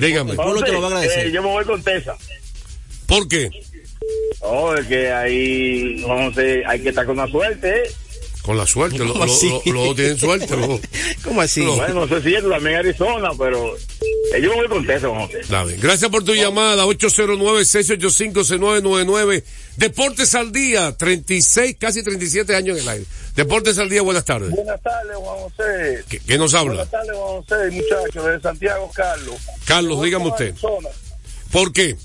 [0.00, 0.30] Dígame.
[0.32, 1.26] Te lo va a agradecer.
[1.26, 2.16] Eh, yo me voy con Tesa.
[3.06, 3.50] ¿Por qué?
[4.40, 7.90] Oh, es que ahí, Juan José, hay que estar con la suerte, ¿eh?
[8.42, 8.98] Con la suerte.
[9.00, 9.26] Los ¿Cómo
[9.84, 10.48] lo, tienen suerte.
[11.24, 11.60] ¿Cómo así?
[11.60, 13.76] Bueno, no sé si es también Arizona, pero
[14.38, 15.40] yo me voy con Juan José.
[15.78, 16.84] Gracias por tu llamada.
[16.86, 19.44] 809-685-6999.
[19.76, 20.94] Deportes al día.
[20.96, 23.04] 36, casi 37 años en el aire.
[23.34, 24.02] Deportes al día.
[24.02, 24.50] Buenas tardes.
[24.50, 26.04] Buenas tardes, Juan José.
[26.08, 26.84] ¿Qué, qué nos habla?
[26.84, 29.36] Buenas tardes, Juan José, muchachos, de Santiago, Carlos.
[29.64, 30.50] Carlos, dígame usted.
[30.50, 30.90] Arizona,
[31.50, 31.96] ¿Por qué?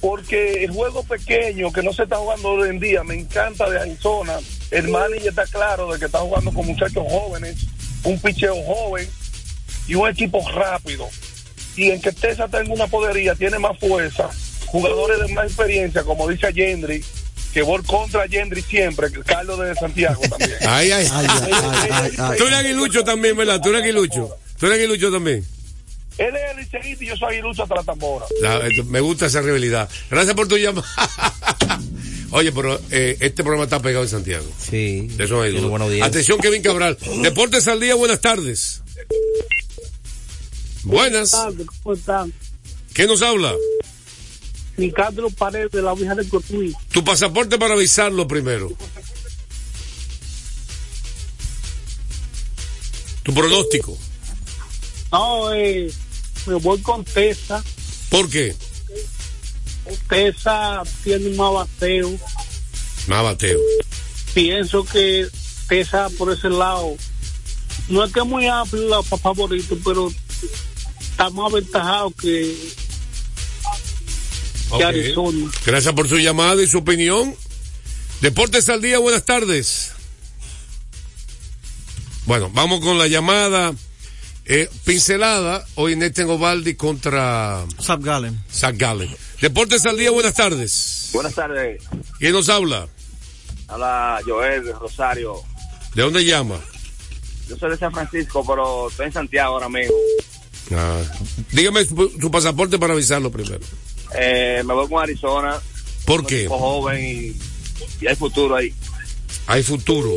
[0.00, 3.80] Porque el juego pequeño que no se está jugando hoy en día, me encanta de
[3.80, 4.38] Arizona.
[4.70, 7.56] El manager está claro de que está jugando con muchachos jóvenes,
[8.04, 9.08] un picheo joven
[9.88, 11.08] y un equipo rápido.
[11.78, 14.28] Y en que Texas tenga una podería, tiene más fuerza,
[14.66, 17.04] jugadores de más experiencia, como dice Gendry,
[17.54, 20.56] que voy contra Gendry siempre, que Carlos de Santiago también.
[20.66, 21.08] Ay, ay.
[21.10, 22.10] Ay.
[22.38, 23.60] Tú eres aguilucho también, ¿verdad?
[23.62, 24.28] Tú eres aguilucho.
[24.58, 25.46] Tú eres aguilucho también.
[26.18, 28.26] Él es el liceísta y yo soy aguilucho hasta la tambora.
[28.42, 29.88] La- me gusta esa rivalidad.
[30.10, 30.84] Gracias por tu llamada.
[32.32, 34.44] Oye, pero eh, este programa está pegado en Santiago.
[34.58, 35.06] Sí.
[35.16, 36.04] De eso audiencia.
[36.04, 36.98] Atención, Kevin Cabral.
[37.22, 38.82] Deportes al día, buenas tardes.
[40.84, 41.32] Buenas.
[41.82, 42.32] ¿Cómo están?
[42.94, 43.54] ¿Qué nos habla?
[44.76, 46.74] Nicandro Paredes de la Vieja del Cotuí.
[46.92, 48.70] Tu pasaporte para avisarlo primero.
[53.22, 53.98] Tu pronóstico.
[55.12, 55.92] No, eh,
[56.46, 57.62] me voy con Tesa.
[58.08, 58.54] ¿Por qué?
[60.08, 62.10] Tesa tiene más bateo.
[63.06, 63.58] Más bateo.
[64.34, 65.28] Pienso que
[65.68, 66.96] Tesa por ese lado,
[67.88, 70.10] no es que es muy amplio la favorito, pero
[71.18, 72.54] está más aventajado que,
[74.68, 74.82] que Ok.
[74.82, 75.50] Arizona.
[75.66, 77.34] Gracias por su llamada y su opinión.
[78.20, 79.92] Deportes al día, buenas tardes.
[82.26, 83.72] Bueno, vamos con la llamada
[84.44, 85.64] eh, pincelada.
[85.74, 88.38] Hoy Neten Ovaldi contra Zap Gallen.
[88.74, 89.16] Gallen.
[89.40, 91.10] Deportes al día, buenas tardes.
[91.12, 91.82] Buenas tardes.
[92.20, 92.86] ¿Quién nos habla?
[93.66, 95.34] Habla Joel de Rosario.
[95.94, 96.60] ¿De dónde llama?
[97.48, 99.94] Yo soy de San Francisco, pero estoy en Santiago ahora mismo.
[100.74, 101.02] Ah,
[101.52, 103.60] dígame su, su pasaporte para avisarlo primero.
[104.18, 105.60] Eh, me voy con Arizona.
[106.04, 106.46] ¿Por qué?
[106.48, 107.36] joven y,
[108.04, 108.74] y hay futuro ahí.
[109.46, 110.14] Hay futuro.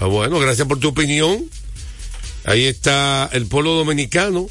[0.00, 1.44] Ah, bueno, gracias por tu opinión.
[2.44, 4.48] Ahí está el pueblo dominicano.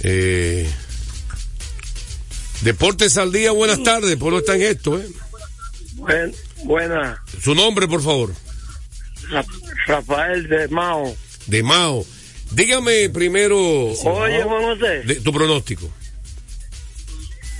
[0.00, 0.68] Eh,
[2.60, 4.16] Deportes al día, buenas tardes.
[4.16, 5.06] Pueblo está en esto, ¿eh?
[5.96, 8.34] Buen- buena, Su nombre, por favor.
[9.30, 9.44] Ra-
[9.86, 11.14] Rafael de Mao.
[11.46, 12.06] De Mao.
[12.54, 15.90] Dígame primero Oye, Juan José, de- tu pronóstico.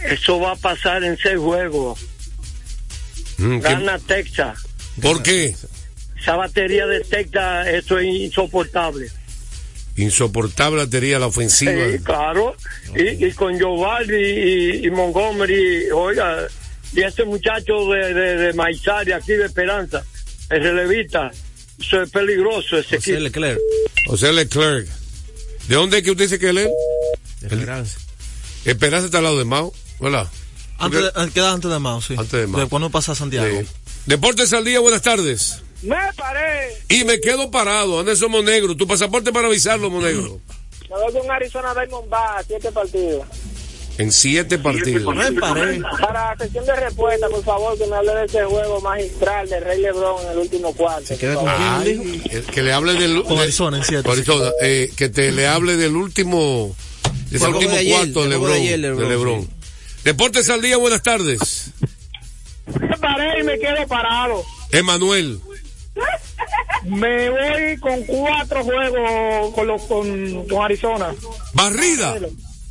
[0.05, 2.01] eso va a pasar en seis juegos.
[3.39, 4.59] Mm, ¿qué- Gana Texas.
[5.03, 5.57] ¿Por qué?
[6.21, 9.09] Esa batería de Texas, eso es insoportable.
[9.97, 11.73] Insoportable batería la ofensiva.
[11.73, 12.57] Sí, claro.
[12.97, 16.47] Y, y con Jovaldi y, y Montgomery, oiga,
[16.93, 20.05] y este muchacho de, de, de Maizari aquí de Esperanza,
[20.51, 21.31] el relevista,
[21.79, 23.21] eso es peligroso ese José equipo.
[23.21, 23.61] Leclerc.
[24.07, 24.89] José Leclerc.
[25.69, 26.69] ¿De dónde es que usted dice que él es?
[27.43, 27.99] Esperanza.
[28.65, 30.29] Esperanza está al lado de Mao, ¿verdad?
[30.79, 32.15] Antes de, queda antes de Mao, sí.
[32.17, 32.61] Antes de Mao.
[32.61, 33.61] De cuando pasa a Santiago.
[33.61, 33.67] Sí.
[34.07, 35.63] Deportes al día, buenas tardes.
[35.83, 36.77] Me paré.
[36.89, 38.77] Y me quedo parado, Anderson Monegro.
[38.77, 40.41] Tu pasaporte para avisarlo, Monegro.
[40.91, 43.27] Me voy con Arizona Diamondbacks, siete partidos.
[43.97, 45.15] En siete partidos.
[46.01, 49.81] Para sesión de respuesta, por favor, que me hable de ese juego magistral de Rey
[49.81, 51.07] Lebron en el último cuarto.
[51.07, 54.03] ¿Se queda con Ay, quién, eh, que le hable del Con de- Arizona en siete.
[54.03, 56.75] con Arizona, eh, que te le hable del último
[57.31, 59.49] de ese último de ayer, cuarto de LeBron, de ayer, de LeBron, LeBron.
[60.03, 61.71] Deportes al día, buenas tardes.
[62.81, 64.43] Me paré y me quedo parado.
[64.73, 65.39] Emanuel,
[66.85, 71.15] Me voy con cuatro juegos con, los, con, con Arizona.
[71.55, 72.17] barrida.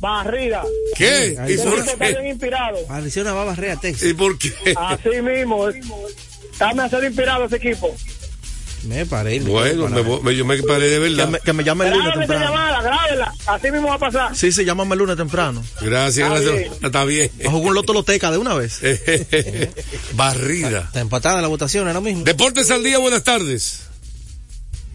[0.04, 0.62] Barrida.
[0.96, 1.34] ¿Qué?
[1.40, 2.28] Ahí ¿Y por equipo está bien qué?
[2.28, 2.76] inspirado.
[2.90, 4.06] Arizona va a barrer a Texas.
[4.10, 4.52] ¿Y por qué?
[4.76, 5.66] Así mismo.
[6.58, 7.96] Dame a ser inspirado ese equipo.
[8.86, 9.40] Me paré.
[9.40, 11.28] me Bueno, me, me- yo me paré de Que verdad.
[11.28, 12.44] me, que me llame el lunes temprano.
[12.44, 13.34] llamada, grábela.
[13.46, 14.36] Así mismo va a pasar.
[14.36, 15.64] Sí, sí, llámame el lunes temprano.
[15.80, 16.54] Gracias, Está gracias.
[16.70, 16.72] bien.
[16.84, 17.30] Está bien.
[17.46, 18.80] A jugar un loto loteca de una vez.
[20.12, 20.80] Barrida.
[20.80, 22.24] Está empatada la votación ahora mismo.
[22.24, 23.84] Deportes al día, buenas tardes.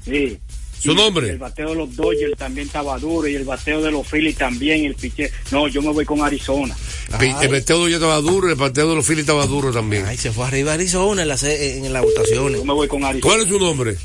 [0.05, 0.37] Sí.
[0.79, 1.29] Su nombre.
[1.29, 4.85] El bateo de los Dodgers también estaba duro y el bateo de los Phillies también,
[4.85, 5.31] el piche.
[5.51, 6.75] No, yo me voy con Arizona.
[7.19, 10.05] El bateo ya estaba duro, el bateo de los Phillies estaba duro también.
[10.05, 12.59] Ay, se fue arriba Arizona en las en las votaciones.
[12.59, 13.33] Yo me voy con Arizona.
[13.33, 13.97] ¿Cuál es su nombre?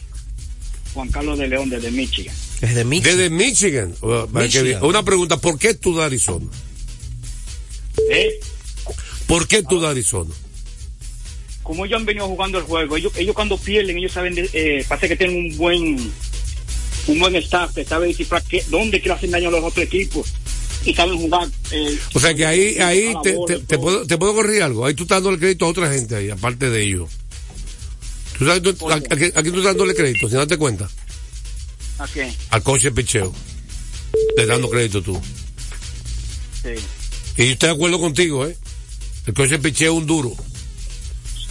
[0.95, 2.35] Juan Carlos de León desde Michigan.
[2.61, 3.17] Desde Michigan.
[3.17, 3.95] Desde Michigan.
[4.65, 4.85] Bien.
[4.85, 6.47] Una pregunta, ¿por qué tú de Arizona?
[8.11, 8.41] ¿Eh?
[9.27, 10.31] ¿Por qué tú de Arizona?
[11.63, 14.85] Como ellos han venido jugando el juego, ellos, ellos cuando pierden, ellos saben, de, eh,
[14.87, 16.13] parece que tienen un buen
[17.07, 19.85] un buen staff que sabe descifrar qué, dónde que le hacen daño a los otros
[19.87, 20.33] equipos
[20.85, 21.49] y saben jugar.
[21.71, 23.81] eh, O sea que ahí, ahí te, bola te- y te todo.
[23.83, 24.85] puedo, te puedo corregir algo.
[24.87, 27.11] Ahí tú estás dándole crédito a otra gente ahí, aparte de ellos.
[28.39, 30.89] ¿Tú sabes, tú- a- aquí, aquí tú estás dándole crédito, sin darte cuenta,
[31.99, 32.33] ¿A qué?
[32.51, 33.33] al coche de picheo.
[34.37, 35.21] Le estás dando crédito tú.
[36.63, 36.71] Sí,
[37.37, 38.57] Y yo estoy de acuerdo contigo, ¿eh?
[39.27, 40.35] El coche de picheo es un duro.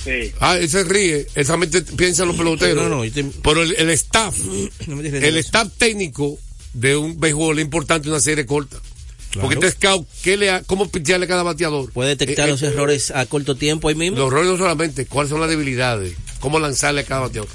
[0.03, 0.31] Sí.
[0.39, 2.89] Ah, él se ríe, él solamente piensa en los peloteros.
[2.89, 4.35] No, no, te- Pero el, el staff,
[4.87, 5.47] No me digas el eso.
[5.47, 6.37] staff técnico
[6.73, 8.77] de un béisbol es importante en una serie corta.
[9.41, 11.91] Porque este scout, ¿qué le ha, ¿cómo pichearle a cada bateador?
[11.91, 14.17] Puede detectar Eh, los eh, errores a corto tiempo ahí mismo.
[14.19, 17.49] Los errores no solamente, cuáles son las debilidades, cómo lanzarle a cada bateador.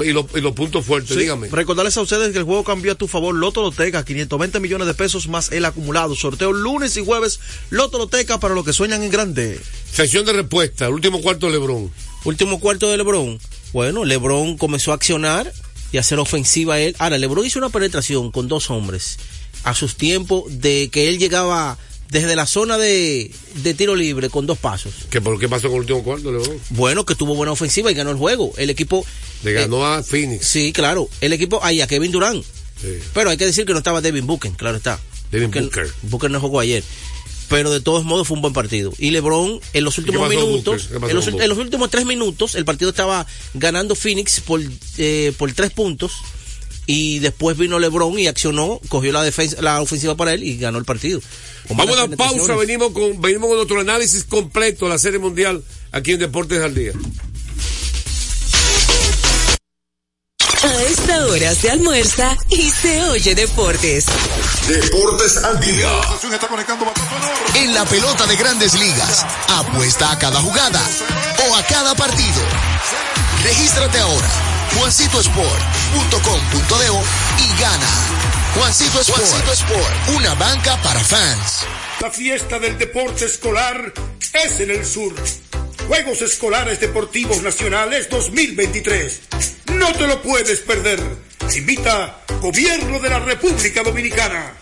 [0.00, 1.48] Y, lo- y los puntos fuertes, Sí, dígame.
[1.48, 3.34] Recordarles a ustedes que el juego cambió a tu favor.
[3.34, 6.14] Loto Loteca, 520 millones de pesos más el acumulado.
[6.16, 7.40] Sorteo lunes y jueves.
[7.70, 9.60] Loto Loteca para los que sueñan en grande.
[9.92, 11.90] Sección de respuesta, el último cuarto de Lebron.
[12.24, 13.38] Último cuarto de LeBron.
[13.72, 15.52] Bueno, LeBron comenzó a accionar
[15.90, 16.94] y a hacer ofensiva a él.
[16.98, 19.18] Ahora, LeBron hizo una penetración con dos hombres
[19.64, 21.78] a sus tiempos de que él llegaba
[22.12, 24.92] desde la zona de, de tiro libre con dos pasos.
[25.10, 26.58] ¿Qué, por qué pasó con el último cuarto Lebron?
[26.70, 28.52] Bueno, que tuvo buena ofensiva y ganó el juego.
[28.58, 29.04] El equipo.
[29.42, 30.46] Le ganó a Phoenix.
[30.46, 31.08] Sí, claro.
[31.22, 31.58] El equipo.
[31.64, 32.44] Ahí a Kevin Durant.
[32.80, 32.98] Sí.
[33.14, 35.00] Pero hay que decir que no estaba Devin Booker, claro está.
[35.30, 35.90] Devin Booker- Booker.
[36.02, 36.84] Booker no jugó ayer.
[37.48, 38.92] Pero de todos modos fue un buen partido.
[38.98, 42.90] Y LeBron en los últimos minutos, en los, en los últimos tres minutos, el partido
[42.90, 44.60] estaba ganando Phoenix por,
[44.98, 46.12] eh, por tres puntos.
[46.86, 50.78] Y después vino LeBron y accionó, cogió la defensa, la ofensiva para él y ganó
[50.78, 51.20] el partido.
[51.68, 55.18] Con Vamos a una pausa, venimos con, venimos con nuestro análisis completo de la Serie
[55.20, 56.92] Mundial aquí en Deportes al Día.
[60.62, 64.06] A esta hora se almuerza y se oye deportes.
[64.68, 65.90] Deportes al día.
[67.56, 70.80] En la pelota de grandes ligas, apuesta a cada jugada
[71.48, 72.42] o a cada partido.
[73.42, 74.30] Regístrate ahora,
[74.76, 76.86] juancitosport.com.de
[77.38, 77.88] y gana.
[78.54, 81.64] Juancito Sport, Juancito Sport, una banca para fans.
[82.00, 83.92] La fiesta del deporte escolar
[84.32, 85.14] es en el sur.
[85.88, 89.20] Juegos Escolares Deportivos Nacionales 2023.
[89.74, 91.00] No te lo puedes perder.
[91.56, 94.54] Invita Gobierno de la República Dominicana.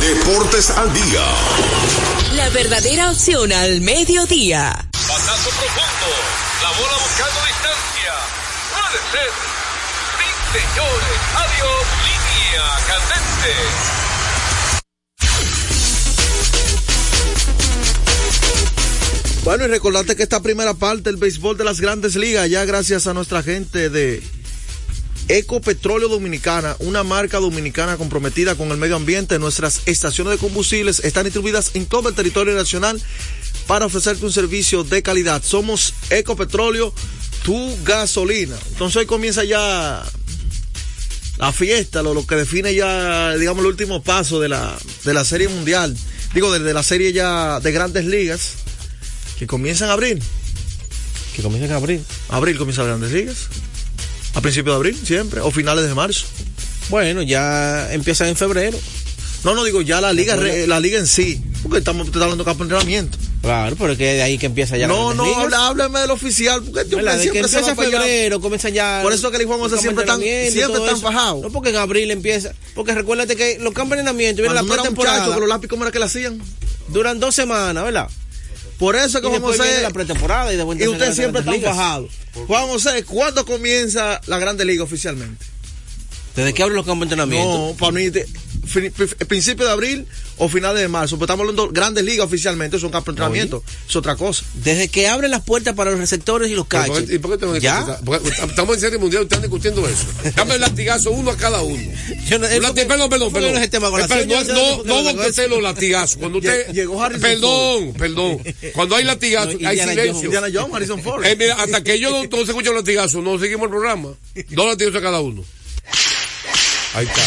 [0.00, 1.24] Deportes al día.
[2.34, 4.72] La verdadera opción al mediodía.
[4.92, 6.06] Batazo profundo.
[6.62, 7.51] La bola buscando.
[8.92, 9.30] Ser.
[10.18, 11.18] Sí, señores.
[11.34, 11.84] Adiós.
[12.04, 13.52] Línea candente.
[19.44, 23.06] Bueno, y recordarte que esta primera parte del béisbol de las grandes ligas, ya gracias
[23.06, 24.22] a nuestra gente de
[25.28, 31.24] Ecopetróleo Dominicana, una marca dominicana comprometida con el medio ambiente, nuestras estaciones de combustibles están
[31.24, 33.00] distribuidas en todo el territorio nacional
[33.66, 35.42] para ofrecerte un servicio de calidad.
[35.42, 36.92] Somos Ecopetróleo,
[37.42, 38.56] tu gasolina.
[38.72, 40.02] Entonces hoy comienza ya
[41.38, 45.24] la fiesta, lo, lo que define ya, digamos, el último paso de la, de la
[45.24, 45.96] serie mundial.
[46.34, 48.52] Digo, de, de la serie ya de grandes ligas.
[49.38, 50.22] Que comienzan a abrir.
[51.34, 52.00] Que comienzan a abrir.
[52.28, 53.48] Abril comienza las grandes ligas.
[54.34, 55.40] A principios de abril, siempre.
[55.40, 56.26] O finales de marzo.
[56.90, 58.78] Bueno, ya empiezan en febrero.
[59.44, 61.42] No, no digo ya la liga, la liga en sí.
[61.62, 63.18] Porque estamos está hablando de campo de entrenamiento.
[63.42, 66.62] Claro, pero es que de ahí que empieza ya No, no, habla- háblame del oficial.
[66.62, 69.00] Porque este hombre De que siempre se va febrero, comienza ya.
[69.02, 71.42] Por eso que el Juan José siempre están, siempre están fajados.
[71.42, 72.54] No, porque en abril empieza.
[72.74, 75.26] Porque recuérdate que los campos de entrenamiento viene la pretemporada.
[75.26, 76.40] con los lápiz, ¿cómo era que la hacían?
[76.88, 78.08] Duran dos semanas, ¿verdad?
[78.78, 79.62] Por eso es que Y Juan José.
[79.64, 81.74] viene la pretemporada y después Y las siempre ligas.
[81.76, 82.10] fajados.
[82.46, 85.44] Juan José, ¿cuándo comienza la Grande Liga oficialmente?
[86.36, 87.58] ¿Desde que abren los campos de entrenamiento?
[87.70, 88.32] No, para mí, de- pri-
[89.28, 90.06] principio de abril
[90.38, 91.16] o finales de marzo.
[91.18, 93.62] Pues estamos hablando de Grandes Ligas oficialmente, son campos de entrenamiento.
[93.88, 94.44] Es otra cosa.
[94.54, 97.38] Desde que abren las puertas para los receptores y los ¿Pero qué- ¿Y por qué
[97.38, 97.60] tengo que
[98.46, 100.06] estamos en serie mundial, ustedes están discutiendo eso.
[100.36, 101.82] Dame el latigazo uno a cada uno.
[102.28, 103.52] Yo no- Un lati- perdón, perdón, perdón.
[103.52, 103.58] no
[104.08, 104.42] serie, no,
[104.84, 106.16] no, no no los latigazos.
[106.18, 106.72] Cuando usted.
[106.72, 108.42] Llegó Harrison Perdón, perdón.
[108.74, 110.24] Cuando hay latigazos, No, hay silencio.
[110.24, 111.24] Indiana Jones, Harrison Ford.
[111.24, 114.10] Eh, mira, hasta que yo no, no se escucha los latigazos, no seguimos el programa.
[114.50, 115.44] Dos latigazos a cada uno.
[116.94, 117.22] Ahí está.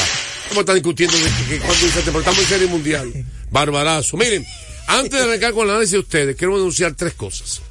[0.56, 2.02] ¿Cómo están discutiendo de que, dice?
[2.06, 3.26] Pero estamos en serie mundial.
[3.52, 4.16] Barbarazo.
[4.16, 4.48] Miren,
[4.88, 7.62] antes de arrancar con el análisis de ustedes, quiero denunciar tres cosas.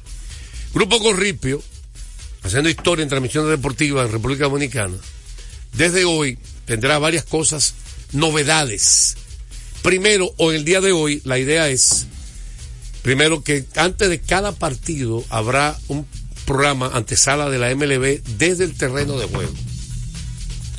[0.71, 1.63] Grupo Corripio,
[2.43, 4.97] haciendo historia en transmisiones deportivas en República Dominicana,
[5.73, 7.73] desde hoy tendrá varias cosas,
[8.11, 9.17] novedades.
[9.81, 12.05] Primero, o en el día de hoy, la idea es,
[13.01, 16.05] primero que antes de cada partido habrá un
[16.45, 19.53] programa antesala de la MLB desde el terreno de juego.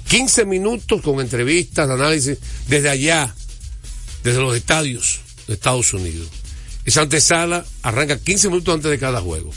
[0.08, 2.38] 15 minutos con entrevistas, análisis,
[2.68, 3.34] desde allá,
[4.22, 6.28] desde los estadios de Estados Unidos.
[6.84, 9.50] Esa antesala arranca 15 minutos antes de cada juego.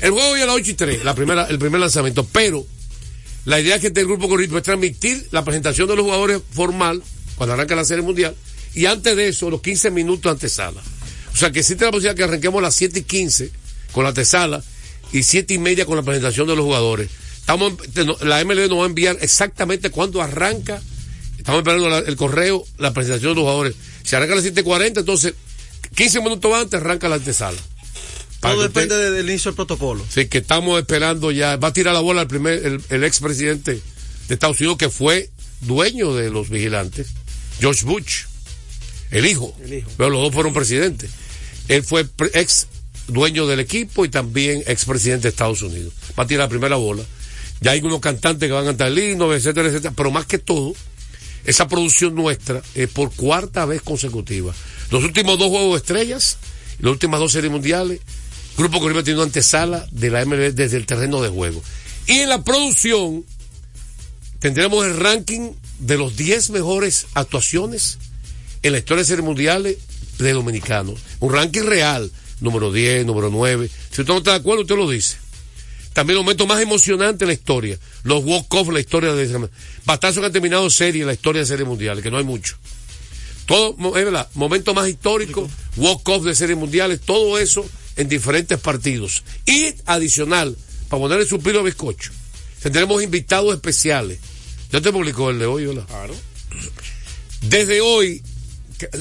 [0.00, 2.66] El juego hoy a las 8 y 3, la primera, el primer lanzamiento, pero
[3.44, 7.02] la idea que el grupo Corripio es transmitir la presentación de los jugadores formal
[7.36, 8.34] cuando arranca la Serie Mundial
[8.74, 10.80] y antes de eso los 15 minutos antesala.
[11.32, 13.50] O sea que existe la posibilidad que arranquemos a las 7 y 15
[13.92, 14.62] con la antesala
[15.12, 17.08] y 7 y media con la presentación de los jugadores.
[17.42, 17.72] Estamos,
[18.22, 20.80] la MLB nos va a enviar exactamente cuándo arranca.
[21.38, 23.74] Estamos esperando la- el correo, la presentación de los jugadores.
[24.04, 25.34] Si arranca a las 7.40, entonces
[25.94, 27.58] 15 minutos antes arranca la antesala.
[28.40, 30.04] Para Todo usted- depende de- del inicio del protocolo.
[30.08, 31.56] Sí, que estamos esperando ya.
[31.56, 33.80] Va a tirar la bola el primer, el, el expresidente
[34.28, 35.30] de Estados Unidos que fue
[35.60, 37.08] dueño de los vigilantes,
[37.60, 38.22] George Bush,
[39.10, 39.54] el hijo.
[39.96, 41.10] Pero los dos fueron presidentes.
[41.68, 42.66] Él fue ex
[43.08, 45.92] dueño del equipo y también expresidente de Estados Unidos.
[46.18, 47.02] Va a tirar la primera bola.
[47.62, 49.94] Ya hay unos cantantes que van a cantar himno, etcétera, etcétera.
[49.96, 50.74] Pero más que todo,
[51.44, 54.52] esa producción nuestra es por cuarta vez consecutiva.
[54.90, 56.38] Los últimos dos juegos de estrellas,
[56.80, 58.00] las últimas dos series mundiales,
[58.56, 61.62] Grupo Corriba tiene una antesala de la MLB desde el terreno de juego.
[62.06, 63.24] Y en la producción
[64.40, 67.98] tendremos el ranking de los 10 mejores actuaciones
[68.62, 69.78] en la historia de series mundiales
[70.18, 71.00] de dominicanos.
[71.20, 72.10] Un ranking real,
[72.40, 73.70] número 10, número 9.
[73.90, 75.21] Si usted no está de acuerdo, usted lo dice.
[75.92, 77.78] También el momento más emocionante de la historia.
[78.04, 79.48] Los walk-off, la historia de
[79.84, 82.56] Batazos que han terminado serie en la historia de series mundiales, que no hay mucho.
[83.46, 89.22] Todo, es verdad, momento más histórico, walk-off de series mundiales, todo eso en diferentes partidos.
[89.44, 90.56] Y adicional,
[90.88, 92.12] para ponerle suspiro a bizcocho,
[92.62, 94.18] tendremos invitados especiales.
[94.70, 95.86] Ya te publicó el de hoy, ¿verdad?
[95.86, 96.14] Claro.
[97.42, 98.22] Desde hoy,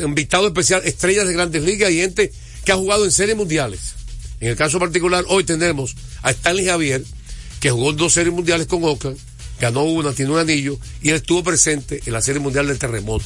[0.03, 2.33] invitado especial, estrellas de grandes ligas y gente
[2.65, 3.95] que ha jugado en series mundiales.
[4.41, 7.03] En el caso particular, hoy tenemos a Stanley Javier,
[7.59, 9.17] que jugó dos series mundiales con Oakland,
[9.59, 13.23] ganó una, tiene un anillo, y él estuvo presente en la serie mundial del terremoto,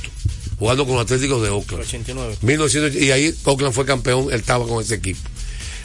[0.59, 1.85] jugando con los Atléticos de Oakland.
[1.85, 2.37] 89.
[2.41, 5.21] 1900, y ahí Oakland fue campeón, él estaba con ese equipo.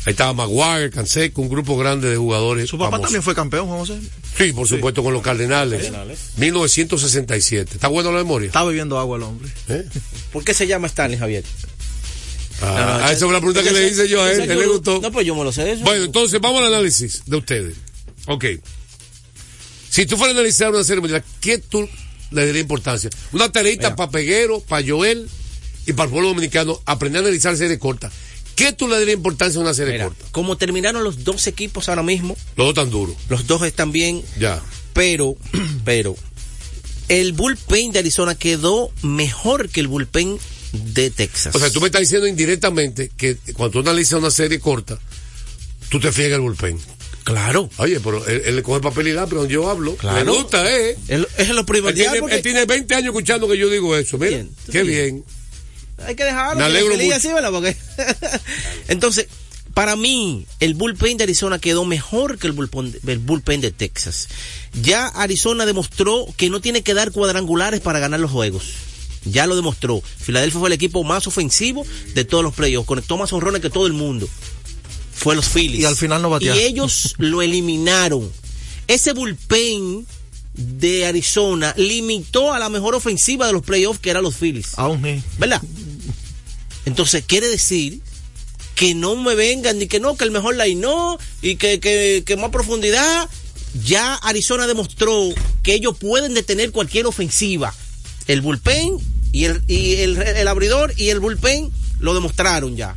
[0.05, 2.69] Ahí estaba Maguire, Canseco, un grupo grande de jugadores.
[2.69, 3.07] Su papá famosos.
[3.09, 4.01] también fue campeón, Juan José.
[4.37, 5.83] Sí, por supuesto, con los Cardenales.
[5.83, 6.19] Cardenales.
[6.39, 7.73] 1967.
[7.75, 8.47] ¿Está bueno la memoria?
[8.47, 9.51] Está bebiendo agua el hombre.
[9.69, 9.85] ¿Eh?
[10.33, 11.45] ¿Por qué se llama Stanley Javier?
[12.61, 14.67] Ah, No, no, esa es una pregunta que le hice yo a él, él le
[14.67, 15.01] gustó.
[15.01, 15.83] No, pues yo me lo sé eso.
[15.85, 17.77] Bueno, entonces vamos al análisis de ustedes.
[18.27, 18.45] Ok.
[19.89, 21.89] Si tú fueras a analizar una serie mundial, ¿qué tú
[22.31, 23.11] le darías importancia?
[23.33, 25.29] Una tareita para Peguero, para Joel
[25.87, 28.13] y para el pueblo dominicano, aprender a analizar series cortas.
[28.55, 30.25] ¿Qué tú le darías importancia a una serie Mira, corta?
[30.31, 33.17] como terminaron los dos equipos ahora mismo, Los dos tan duros.
[33.29, 34.63] los dos están bien, Ya.
[34.93, 35.35] pero,
[35.85, 36.15] pero,
[37.09, 40.39] el bullpen de Arizona quedó mejor que el bullpen
[40.73, 41.55] de Texas.
[41.55, 44.99] O sea, tú me estás diciendo indirectamente que cuando tú analizas una serie corta,
[45.89, 46.79] tú te fijas el bullpen.
[47.25, 47.69] Claro.
[47.77, 49.95] Oye, pero él, él le coge papel y lápiz donde yo hablo.
[49.97, 50.25] Claro.
[50.25, 50.97] Me gusta, ¿eh?
[51.09, 53.95] Él- es lo Él primordial tiene, porque él tiene 20 años escuchando que yo digo
[53.97, 54.17] eso.
[54.19, 55.15] Mira, Bien, qué bien.
[55.17, 55.25] bien.
[56.07, 56.59] hay que dejarlo.
[56.61, 57.17] Me alegro feliz mucho.
[57.17, 57.51] así, ¿verdad?
[57.53, 57.77] Porque-
[58.89, 59.27] Entonces,
[59.75, 64.29] para mí, el bullpen de Arizona quedó mejor que el bullpen, el bullpen de Texas.
[64.83, 68.65] Ya Arizona demostró que no tiene que dar cuadrangulares para ganar los juegos.
[69.25, 70.03] Ya lo demostró.
[70.19, 72.87] Filadelfia fue el equipo más ofensivo de todos los playoffs.
[72.87, 74.29] Conectó más honrones que todo el mundo.
[75.13, 75.81] fue los Phillies.
[75.81, 76.59] Y al final no batearon.
[76.59, 78.31] Y ellos lo eliminaron.
[78.87, 80.07] Ese bullpen
[80.55, 84.79] de Arizona limitó a la mejor ofensiva de los playoffs que eran los Phillies.
[84.79, 85.23] Aún sí.
[85.39, 85.63] ¿Verdad?
[86.87, 88.01] Entonces quiere decir
[88.75, 92.23] que no me vengan ni que no, que el mejor line no y que, que,
[92.25, 93.29] que más profundidad.
[93.85, 95.29] Ya Arizona demostró
[95.63, 97.75] que ellos pueden detener cualquier ofensiva.
[98.31, 98.97] El bullpen
[99.33, 102.97] y el, y el, el abridor y el bullpen lo demostraron ya.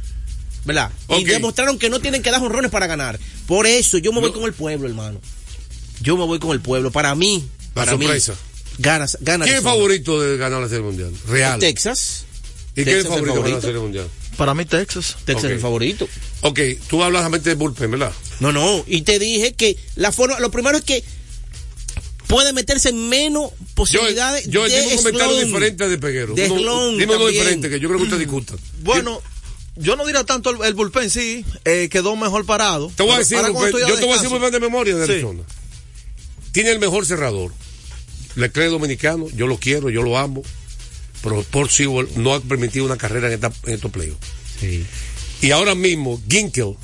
[0.66, 0.92] ¿Verdad?
[1.10, 3.20] Y demostraron que no tienen que dar honrones para ganar.
[3.48, 5.20] Por eso yo me voy con el pueblo, hermano.
[6.02, 6.92] Yo me voy con el pueblo.
[6.92, 8.36] Para mí, La para mí, sorpresa.
[8.78, 11.12] gana, gana ¿Quién es favorito de ganar la Serie Mundial?
[11.28, 11.60] Real.
[11.60, 12.26] Texas.
[12.76, 13.62] ¿Y quién es favorito de ganar la favorito.
[13.62, 14.08] Serie Mundial?
[14.38, 15.18] Para mí Texas.
[15.26, 16.08] Texas es el favorito.
[16.42, 18.14] Ok, tú hablas solamente de bullpen, ¿verdad?
[18.40, 21.04] No, no, y te dije que la forma, lo primero es que
[22.28, 26.34] puede meterse en menos posibilidades Yo de tengo un comentario diferente de Peguero.
[26.34, 28.56] De dime uno diferente que yo creo que usted discuta.
[28.84, 29.22] Bueno,
[29.76, 32.92] yo no diría tanto el, el bullpen, sí, eh, quedó mejor parado.
[32.96, 34.96] Te voy a decir, bullpen- yo te voy a decir un descanso- bullpen de memoria
[34.96, 35.12] de Sí.
[35.14, 35.44] Arizona.
[36.52, 37.52] Tiene el mejor cerrador.
[38.36, 40.44] Leclerc dominicano, yo lo quiero, yo lo amo.
[41.24, 44.20] Pero por Sewell no ha permitido una carrera en, esta, en estos playoffs.
[45.42, 46.76] Y ahora mismo, Ginkel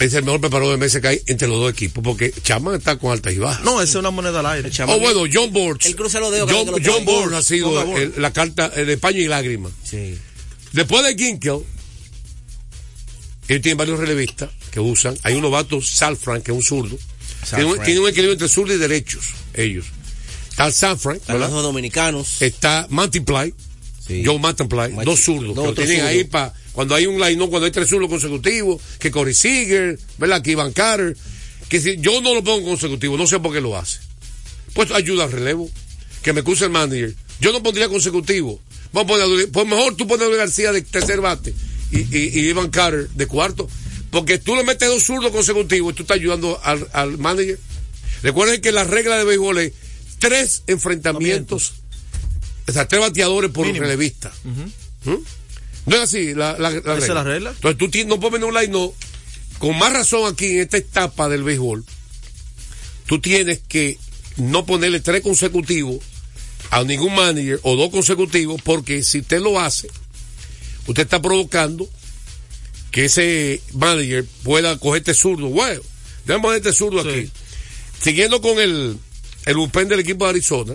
[0.00, 2.96] es el mejor preparador de mesa que hay entre los dos equipos, porque Chapman está
[2.98, 3.64] con altas y bajas.
[3.64, 4.70] No, esa es una moneda al aire.
[4.88, 5.86] Oh, bueno, John Borges.
[5.86, 8.96] Él cruza los dedos John, que lo John ha sido el- la carta eh, de
[8.96, 9.70] paño y lágrima.
[9.84, 10.16] Sí.
[10.72, 11.60] Después de Ginkel,
[13.48, 15.16] ellos tienen varios relevistas que usan.
[15.22, 16.96] Hay un novato, Salfran, que es un zurdo.
[17.50, 19.24] Tiene un, tiene un equilibrio entre zurdo y derechos,
[19.54, 19.86] ellos.
[20.50, 22.40] Está el Salfran, Están los dominicanos.
[22.40, 23.52] Está Multiply,
[24.06, 24.22] Sí.
[24.24, 25.54] Multiply, Mati- dos zurdos.
[25.54, 28.08] dos que lo tienen ahí para cuando hay un line, no, cuando hay tres zurdos
[28.08, 30.42] consecutivos, que Corey Seager, ¿verdad?
[30.42, 31.16] Que Ivan Carter.
[31.68, 33.98] Que si yo no lo pongo consecutivo, no sé por qué lo hace.
[34.74, 35.70] Pues ayuda al relevo.
[36.22, 37.14] Que me excuse el manager.
[37.40, 38.60] Yo no pondría consecutivo.
[38.92, 41.54] Vamos a poner, pues mejor tú pones a Luis García de tercer bate
[41.90, 43.68] y, y, y Ivan Carter de cuarto.
[44.10, 47.58] Porque tú le metes dos zurdos consecutivos y tú estás ayudando al, al manager.
[48.22, 49.72] Recuerden que la regla de béisbol es
[50.18, 51.72] tres enfrentamientos,
[52.68, 54.32] o sea, tres bateadores por relevista.
[55.04, 55.14] ¿Mm?
[55.86, 57.50] No es así la, la, la Esa es la regla.
[57.50, 58.92] Entonces tú tienes- no puedes venir un line, no.
[59.58, 61.84] Con más razón aquí en esta etapa del béisbol,
[63.06, 63.98] tú tienes que
[64.36, 65.98] no ponerle tres consecutivos
[66.70, 69.88] a ningún manager o dos consecutivos, porque si usted lo hace,
[70.86, 71.88] usted está provocando
[72.90, 75.48] que ese manager pueda coger este zurdo.
[75.48, 75.80] Bueno,
[76.26, 77.30] déjame poner este zurdo aquí.
[78.00, 78.98] Siguiendo con el,
[79.46, 80.74] el bullpen del equipo de Arizona,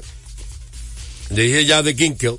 [1.30, 2.38] le dije ya de Kinkel,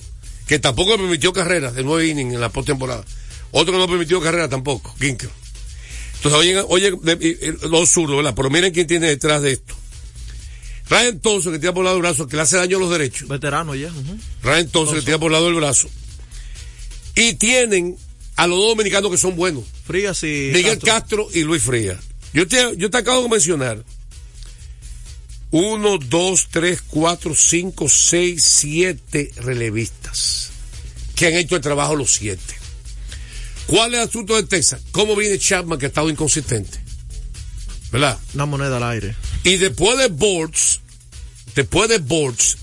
[0.48, 3.04] que tampoco le permitió carreras de nueve innings en la postemporada.
[3.52, 5.30] Otro que no permitió carrera tampoco, Kinkel.
[6.16, 6.90] Entonces, oye,
[7.68, 8.34] los zurdos, ¿verdad?
[8.34, 9.74] Pero miren quién tiene detrás de esto.
[10.88, 12.90] Ryan Thompson, que tira por el lado del brazo, que le hace daño a los
[12.90, 13.28] derechos.
[13.28, 13.88] Veterano ya.
[13.88, 14.18] ujú.
[14.42, 15.88] Ryan Thompson, que tira por el lado del brazo.
[17.14, 17.96] Y tienen
[18.36, 19.64] a los dos dominicanos que son buenos.
[19.86, 20.50] Frías y.
[20.54, 21.26] Miguel Castro.
[21.26, 21.98] Castro y Luis Frías.
[22.32, 23.84] Yo te, yo te acabo de mencionar
[25.50, 30.50] uno, dos, tres, cuatro, cinco, seis, siete relevistas
[31.14, 32.54] que han hecho el trabajo los siete.
[33.66, 34.80] ¿Cuál es el asunto de Texas?
[34.92, 36.78] ¿Cómo viene Chapman que ha estado inconsistente?
[37.90, 38.18] ¿Verdad?
[38.34, 39.16] Una moneda al aire.
[39.44, 40.80] Y después de Boards,
[41.54, 42.58] después de Boards,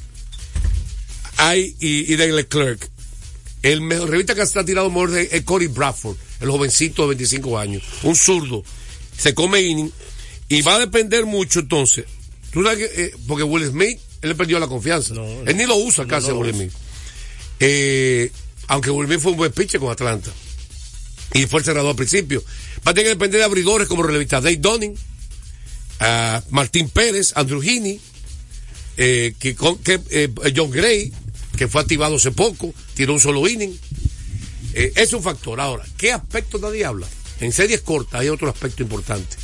[1.38, 2.90] hay, y, y de Leclerc,
[3.62, 7.58] el mejor revista que se ha tirado mejor es Cory Bradford, el jovencito de 25
[7.58, 8.64] años, un zurdo,
[9.18, 9.92] se come inning,
[10.48, 12.06] y va a depender mucho entonces.
[12.56, 15.14] Tú sabes que, eh, porque Will Smith, él le perdió la confianza.
[15.46, 16.54] él ni lo usa casi no lo Will.
[16.56, 16.72] Smith.
[17.60, 18.32] Eh,
[18.68, 20.32] aunque Will Smith fue un buen pitcher con Atlanta.
[21.34, 22.42] Y fue el cerrador al principio.
[22.88, 24.96] Va a tener que depender de abridores como relevista Dave Dunning,
[26.00, 28.00] a Martín Pérez, Andrew Heaney,
[28.96, 30.00] eh, que, con- que,
[30.56, 31.12] John Gray,
[31.58, 33.78] que fue activado hace poco, tiró un solo inning.
[34.74, 35.60] Es un factor.
[35.60, 37.08] Ahora, ¿qué aspecto nadie habla?
[37.42, 39.36] En series cortas hay otro aspecto importante.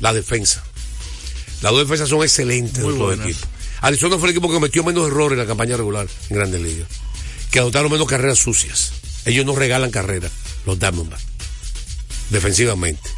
[0.00, 0.62] La defensa.
[1.62, 3.26] Las dos defensas son excelentes de Muy buenas.
[3.26, 3.48] equipos.
[3.80, 6.88] Arizona fue el equipo que cometió menos errores en la campaña regular en Grandes Ligas.
[7.50, 8.92] Que adoptaron menos carreras sucias.
[9.24, 10.32] Ellos no regalan carreras,
[10.66, 11.22] los Diamondbacks.
[12.30, 13.08] Defensivamente.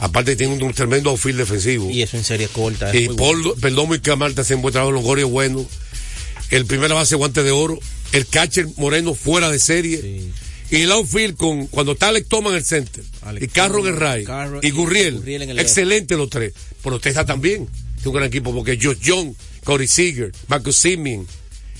[0.00, 1.90] Aparte tienen un tremendo outfield defensivo.
[1.90, 2.94] Y eso en serie corta.
[2.94, 3.54] Y Paul, bueno.
[3.60, 5.66] perdón, muy Camarta hacen buen trabajo, los goles buenos.
[6.50, 7.78] El primera base guante de oro.
[8.12, 10.22] El catcher Moreno fuera de serie.
[10.70, 13.04] Y el outfield con, cuando está Alex Thomas en el center.
[13.22, 14.26] Alex y Carro en el right.
[14.26, 15.14] Carro Y y Gurriel.
[15.16, 15.58] Gurriel en el.
[15.58, 16.52] Excelente los tres.
[16.82, 17.66] Pero Texas también.
[17.98, 19.32] Es un gran equipo porque Josh Young,
[19.64, 21.26] Corey Seager, Marcus Simeon,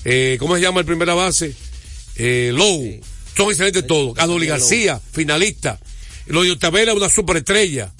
[0.04, 1.54] eh, ¿cómo se llama el primera base?
[2.16, 3.00] Eh, Lowe.
[3.36, 4.18] Son excelentes todos.
[4.18, 4.58] Adoli Lowe.
[4.58, 5.78] García, finalista.
[6.26, 7.92] Lo de Otavera, una superestrella.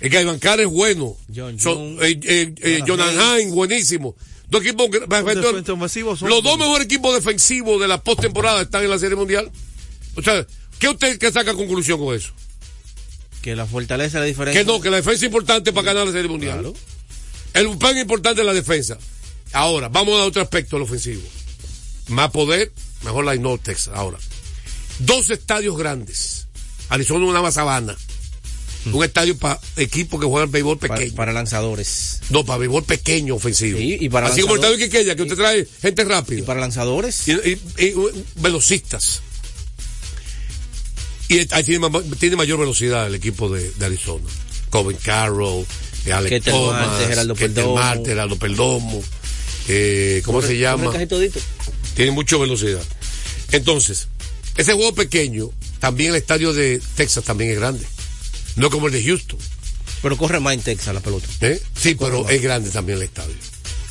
[0.00, 1.16] El Gaivan Carr es bueno.
[1.34, 2.02] John Son- Jung.
[2.02, 4.16] eh, eh, eh, Jonathan Hines, buenísimo.
[4.48, 9.50] Dos equipos, los dos mejores equipos defensivos de la postemporada están en la Serie Mundial.
[10.16, 10.46] O sea,
[10.78, 12.30] ¿qué usted que saca conclusión con eso?
[13.42, 14.60] Que la fortaleza la diferencia.
[14.62, 16.72] Que no, que la defensa es importante para ganar la Serie Mundial.
[17.54, 18.98] El pan importante es la defensa.
[19.52, 21.22] Ahora, vamos a otro aspecto al ofensivo.
[22.08, 22.70] Más poder,
[23.02, 23.94] mejor la no Texas.
[23.96, 24.18] Ahora,
[25.00, 26.46] dos estadios grandes.
[26.88, 27.96] Arizona una más sabana.
[28.92, 31.14] Un estadio para equipos que juegan béisbol pequeño.
[31.14, 32.20] Para, lanzadores.
[32.30, 33.78] No, para béisbol pequeño ofensivo.
[33.78, 36.38] Sí, y para Así como el estadio de Quiqueya, que usted trae gente rápida.
[36.40, 37.28] Y para lanzadores.
[37.28, 37.94] Y, y- y
[38.36, 39.22] velocistas.
[41.30, 44.24] Y ahí tiene, tiene mayor velocidad el equipo de, de Arizona.
[44.68, 45.64] Coben Carroll,
[46.04, 47.74] eh, Alex Ketel Thomas, Marte, Geraldo Perdomo.
[47.76, 49.02] Marte, Geraldo Perdomo.
[49.68, 50.92] Eh, ¿Cómo Corre- se llama?
[51.94, 52.82] Tiene mucha velocidad.
[53.52, 54.08] Entonces,
[54.56, 57.86] ese juego pequeño, también el estadio de Texas también es grande.
[58.56, 59.38] No como el de Houston.
[60.02, 61.26] Pero corre más en Texas la pelota.
[61.42, 61.60] ¿eh?
[61.80, 62.32] Sí, Corre pero más.
[62.32, 63.34] es grande también el estadio.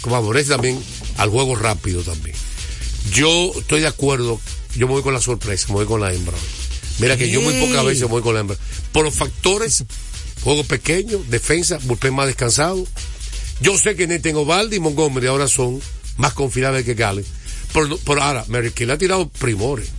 [0.02, 0.78] Como favorece también
[1.18, 2.36] al juego rápido también.
[3.14, 4.42] Yo estoy de acuerdo,
[4.76, 6.36] yo me voy con la sorpresa, me voy con la hembra.
[7.00, 8.58] Mira que yo muy pocas veces voy con la hembra.
[8.91, 9.86] Por los factores,
[10.43, 12.86] juego pequeño, defensa, bullpen más descansado.
[13.62, 15.82] Yo sé que Neten Ovaldi y Montgomery ahora son
[16.18, 17.26] más confiables que Galen.
[17.74, 19.89] Pero, pero ahora, Kay le ha tirado primores.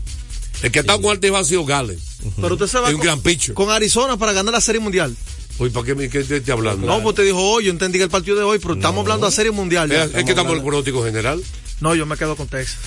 [0.62, 1.98] El que ha estado con arte ha sido Galen.
[2.40, 3.20] Pero usted se va con, gran
[3.54, 5.16] con Arizona para ganar la Serie Mundial.
[5.58, 6.86] Oye, ¿para qué me qué te estoy hablando?
[6.86, 9.26] No, pues te dijo hoy, yo entendí que el partido de hoy, pero estamos hablando
[9.26, 9.90] de Serie Mundial.
[9.90, 10.04] ya.
[10.04, 11.42] Es, es que estamos en el pronóstico general.
[11.80, 12.78] No, yo me quedo con Texas.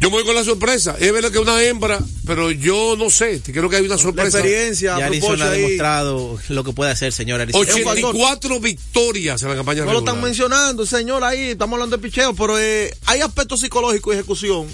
[0.00, 0.96] Yo me voy con la sorpresa.
[0.98, 3.40] Es verdad que es una hembra, pero yo no sé.
[3.40, 4.38] Creo que hay una sorpresa.
[4.40, 5.60] experiencia, Ya a Arizona ha ahí.
[5.62, 7.64] demostrado lo que puede hacer, señor Arizona.
[7.70, 12.34] 84 victorias en la campaña No lo están mencionando, señor, ahí estamos hablando de picheo,
[12.34, 14.66] pero eh, hay aspectos psicológicos y ejecución.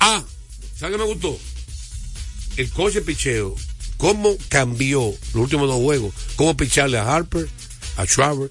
[0.00, 0.24] Ah,
[0.76, 1.38] ¿sabes qué me gustó?
[2.56, 3.54] El coche picheo,
[3.98, 7.48] cómo cambió los últimos dos juegos, cómo picharle a Harper,
[7.96, 8.50] a Schwarber,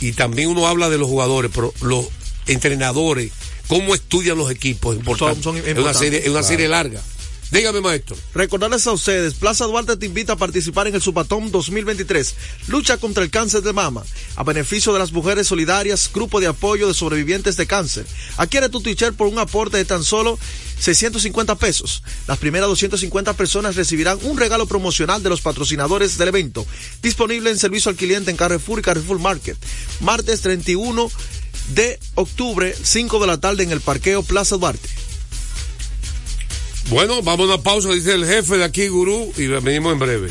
[0.00, 2.06] y también uno habla de los jugadores, pero los
[2.46, 3.32] entrenadores,
[3.68, 5.34] cómo estudian los equipos, es importante.
[5.34, 5.98] Son- son es una importantes.
[6.00, 6.48] serie, es una Claro.
[6.48, 7.02] serie larga.
[7.50, 8.16] Dígame, maestro.
[8.32, 12.34] Recordarles a ustedes, Plaza Duarte te invita a participar en el Supatón 2023,
[12.68, 14.02] lucha contra el cáncer de mama,
[14.36, 18.06] a beneficio de las mujeres solidarias, grupo de apoyo de sobrevivientes de cáncer.
[18.38, 20.38] Adquiere tu t-shirt por un aporte de tan solo
[20.80, 22.02] 650 pesos.
[22.26, 26.66] Las primeras 250 personas recibirán un regalo promocional de los patrocinadores del evento,
[27.02, 29.58] disponible en servicio al cliente en Carrefour y Carrefour Market.
[30.00, 31.10] Martes 31
[31.74, 34.88] de octubre, 5 de la tarde en el parqueo Plaza Duarte.
[36.88, 40.30] Bueno, vamos a una pausa, dice el jefe de aquí, Gurú, y venimos en breve.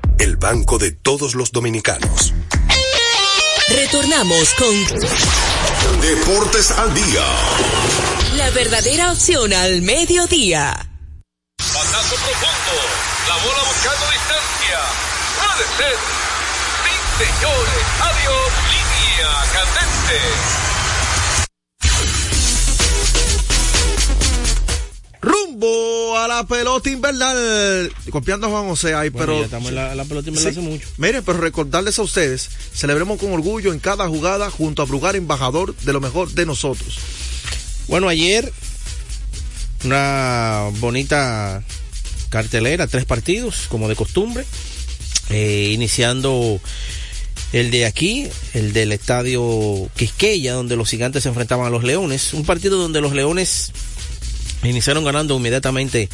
[0.21, 2.33] el banco de todos los dominicanos.
[3.69, 4.71] Retornamos con
[6.01, 7.25] Deportes al día.
[8.37, 10.87] la verdadera opción al mediodía.
[11.57, 12.75] Batazo profundo.
[13.27, 14.79] La bola buscando distancia.
[15.41, 15.97] Puede ser.
[16.83, 16.93] Sí,
[17.23, 17.83] señores.
[18.01, 18.51] Adiós.
[18.69, 20.19] Línea candente.
[25.21, 27.93] Rumbo a la pelota invernal.
[28.09, 29.39] Copiando a Juan José ahí, Bueno, pero.
[29.39, 30.59] ya estamos en la, la pelota invernal Sí.
[30.59, 30.87] hace mucho.
[30.97, 35.75] Mire, pero recordarles a ustedes, celebremos con orgullo en cada jugada junto a Brugar, embajador
[35.75, 36.97] de lo mejor de nosotros.
[37.87, 38.51] Bueno, ayer
[39.83, 41.63] una bonita
[42.29, 44.45] cartelera, tres partidos, como de costumbre,
[45.29, 46.59] Eh, iniciando
[47.53, 52.33] el de aquí, el del estadio Quisqueya, donde los gigantes se enfrentaban a los leones,
[52.33, 53.71] un partido donde los leones
[54.69, 56.09] iniciaron ganando inmediatamente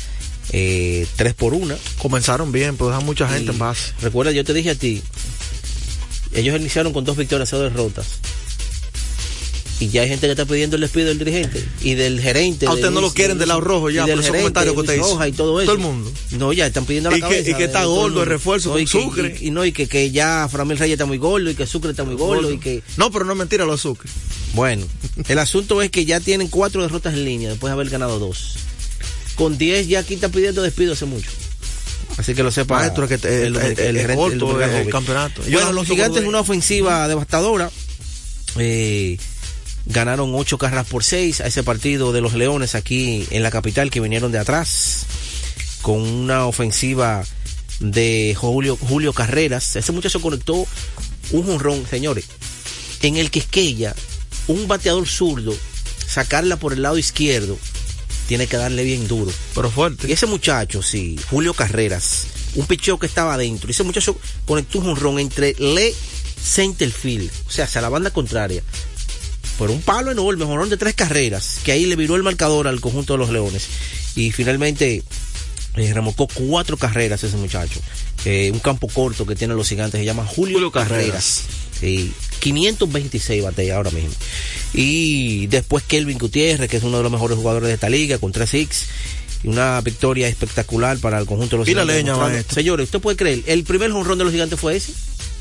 [0.51, 1.75] eh, 3 por 1.
[1.97, 3.93] Comenzaron bien, pero dejan mucha gente en base.
[4.01, 5.01] Recuerda, yo te dije a ti,
[6.33, 8.05] ellos iniciaron con dos victorias, cero derrotas.
[9.79, 12.65] Y ya hay gente que está pidiendo el despido del dirigente y del gerente.
[12.65, 14.79] A usted no lo quieren del lado rojo ya, y por esos gerente, comentarios que
[14.81, 15.27] usted hizo.
[15.27, 15.65] Y todo eso.
[15.71, 16.11] Todo el mundo.
[16.31, 17.49] No, ya están pidiendo la Y que- cabeza.
[17.51, 19.37] y que está gordo el refuerzo con y que- Sucre.
[19.39, 21.91] Y, y no, y que, que ya Framil Reyes está muy gordo y que Sucre
[21.91, 22.81] está muy gordo y que...
[22.97, 24.09] No, pero no es mentira lo de Sucre.
[24.57, 24.85] Bueno,
[25.29, 28.55] el asunto es que ya tienen cuatro derrotas en línea después de haber ganado dos.
[29.35, 31.29] Con 10 ya aquí está pidiendo despido hace mucho.
[32.17, 32.79] Así que lo sepa.
[32.79, 34.89] Maestro, que te- el, el, el corto el joven.
[34.89, 35.41] campeonato.
[35.43, 37.69] Bueno, no los gigantes una ofensiva devastadora.
[38.57, 39.17] Eh,
[39.85, 43.91] ganaron ocho carreras por seis a ese partido de los Leones aquí en la capital
[43.91, 45.05] que vinieron de atrás
[45.83, 47.23] con una ofensiva
[47.79, 49.75] de Julio, Julio Carreras.
[49.75, 50.65] Ese muchacho conectó
[51.31, 52.25] un jonrón, señores,
[53.03, 53.93] en el Quisqueya,
[54.47, 55.55] un bateador zurdo,
[56.07, 57.57] sacarla por el lado izquierdo,
[58.27, 59.31] tiene que darle bien duro.
[59.55, 60.07] Pero fuerte.
[60.07, 63.69] Y ese muchacho, sí, Julio Carreras, un picheo que estaba adentro.
[63.69, 65.93] Ese muchacho conectó un jonrón entre Le
[66.41, 68.63] Centerfield, o sea, hacia la banda contraria.
[69.57, 72.79] Por un palo enorme, jonrón de tres carreras, que ahí le viró el marcador al
[72.79, 73.67] conjunto de los Leones.
[74.15, 75.03] Y finalmente
[75.75, 77.79] eh, remolcó cuatro carreras ese muchacho.
[78.25, 81.43] Eh, un campo corto que tienen los gigantes, se llama Julio, Carreras.
[81.79, 84.09] Sí, 526 batea ahora mismo.
[84.73, 88.31] Y después Kelvin Gutiérrez, que es uno de los mejores jugadores de esta liga, con
[88.31, 88.85] 3 x
[89.43, 92.55] y una victoria espectacular para el conjunto de los Y la leña, maestro.
[92.55, 93.43] Señores, ¿usted puede creer?
[93.45, 94.93] El primer jonrón de los gigantes fue ese,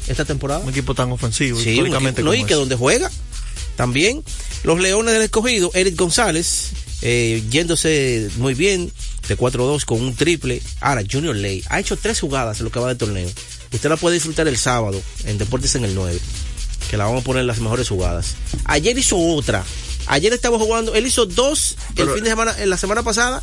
[0.09, 0.61] esta temporada.
[0.61, 2.21] Un equipo tan ofensivo, Sí, históricamente.
[2.21, 3.11] equipo- no, y como que donde juega
[3.77, 4.23] también.
[4.65, 6.71] Los Leones del Escogido, Eric González,
[7.03, 8.91] eh, yéndose muy bien
[9.29, 10.63] de 4-2 con un triple.
[10.81, 13.29] Ahora, Junior Ley ha hecho tres jugadas en lo que va del torneo.
[13.73, 16.19] Usted la puede disfrutar el sábado en Deportes en el 9,
[16.91, 18.35] que la vamos a poner en las mejores jugadas.
[18.65, 19.65] Ayer hizo otra.
[20.07, 23.43] Ayer estaba jugando, él hizo dos Pero- el fin de semana, en la semana pasada,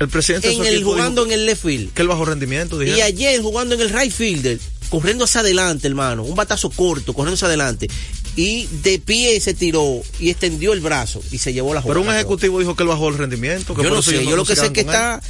[0.00, 1.92] El presidente de en el jugando en el left field.
[1.92, 2.98] que el bajo rendimiento, dijeron.
[2.98, 4.58] Y ayer jugando en el right fielder,
[4.90, 7.88] corriendo hacia adelante, hermano, un batazo corto, corriendo hacia adelante.
[8.34, 12.00] Y de pie se tiró y extendió el brazo y se llevó la jugada.
[12.00, 13.74] Pero un ejecutivo dijo que él bajó el rendimiento.
[13.74, 15.22] Que Yo no sé, yo no lo que sé es que está,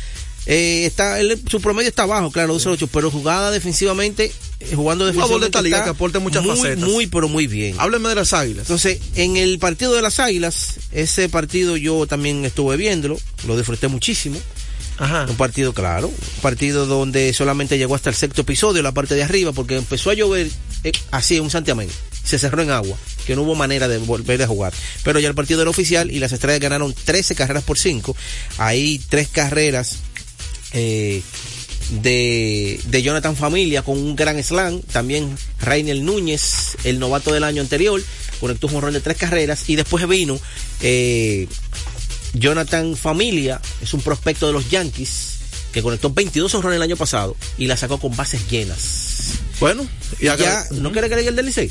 [0.46, 5.12] eh, está él- su promedio está bajo, claro, 2-8, pero jugada defensivamente, eh, jugando de
[5.12, 5.46] defensivamente.
[5.46, 6.88] esta liga está que aporte muchas muy, facetas.
[6.88, 7.76] Muy, pero muy bien.
[7.78, 8.62] Hábleme de las águilas.
[8.64, 13.88] Entonces, en el partido de las águilas, ese partido yo también estuve viéndolo, lo disfruté
[13.88, 14.38] muchísimo.
[14.98, 15.26] Ajá.
[15.28, 19.22] Un partido claro, un partido donde solamente llegó hasta el sexto episodio, la parte de
[19.22, 20.48] arriba, porque empezó a llover
[20.84, 21.88] eh, así un santiamén.
[22.22, 24.72] Se cerró en agua, que no hubo manera de volver a jugar.
[25.02, 28.14] Pero ya el partido era oficial y las estrellas ganaron 13 carreras por 5.
[28.58, 29.96] Ahí tres carreras
[30.72, 31.22] eh,
[32.02, 34.80] de, de Jonathan Familia con un gran slam.
[34.80, 38.02] También Rainel Núñez, el novato del año anterior,
[38.40, 39.68] conectó un jonrón de tres carreras.
[39.68, 40.38] Y después vino
[40.80, 41.46] eh,
[42.34, 45.38] Jonathan Familia, es un prospecto de los Yankees,
[45.72, 49.38] que conectó 22 honrones el año pasado y la sacó con bases llenas.
[49.60, 49.86] Bueno,
[50.20, 51.70] y ya, ¿no quiere que le diga el del Licey?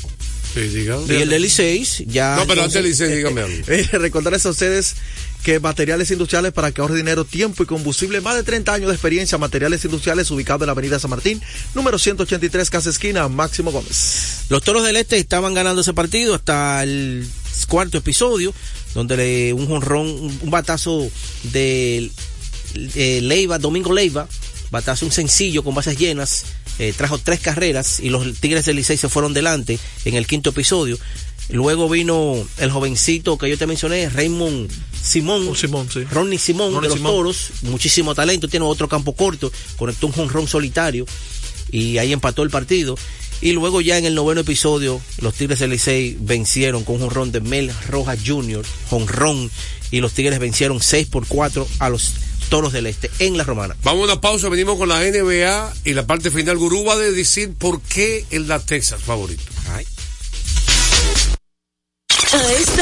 [0.54, 0.60] Sí.
[1.08, 2.36] Y el del Licey ya...
[2.36, 3.64] No, pero antes entonces- del Licey, dígame algo.
[3.68, 4.94] Eh, recordarles a ustedes
[5.42, 8.94] que materiales industriales para que ahorre dinero, tiempo y combustible, más de 30 años de
[8.94, 11.42] experiencia, materiales industriales ubicado en la avenida San Martín,
[11.74, 14.44] número 183, casa esquina, Máximo Gómez.
[14.48, 17.26] Los Toros del Este estaban ganando ese partido hasta el
[17.68, 18.54] cuarto episodio,
[18.94, 21.08] donde le, un jonrón, un, batazo
[21.44, 22.10] de
[22.74, 24.28] eh, Leiva, Domingo Leiva,
[24.70, 26.44] batazo un sencillo con bases llenas,
[26.78, 30.50] eh, trajo tres carreras y los Tigres del Licey se fueron delante en el quinto
[30.50, 30.98] episodio.
[31.52, 34.70] Luego vino el jovencito que yo te mencioné, Raymond
[35.02, 36.04] Simón, Simón sí.
[36.04, 37.12] Ronnie Simón Ronnie de los Simón.
[37.12, 41.04] Toros, muchísimo talento, tiene otro campo corto, conectó un jonrón solitario
[41.70, 42.96] y ahí empató el partido.
[43.42, 47.32] Y luego ya en el noveno episodio, los Tigres del Licey vencieron con un jonrón
[47.32, 49.50] de Mel Rojas Jr., jonrón,
[49.90, 52.12] y los Tigres vencieron 6 por 4 a los
[52.48, 53.76] Toros del Este en la Romana.
[53.82, 56.56] Vamos a una pausa, venimos con la NBA y la parte final.
[56.56, 59.51] Gurú va a decir por qué el da Texas favorito.
[62.62, 62.81] Yes.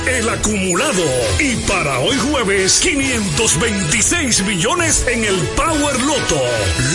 [0.07, 1.03] el acumulado.
[1.39, 6.41] Y para hoy jueves, 526 millones en el Power Loto.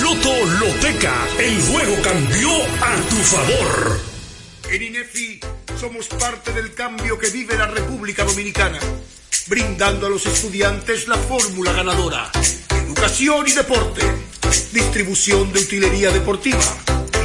[0.02, 2.50] Loto Loteca, el juego cambió
[2.80, 4.00] a tu favor.
[4.70, 5.40] En INEFI
[5.78, 8.78] somos parte del cambio que vive la República Dominicana,
[9.46, 12.30] brindando a los estudiantes la fórmula ganadora.
[12.70, 14.02] Educación y deporte,
[14.72, 16.64] distribución de utilería deportiva,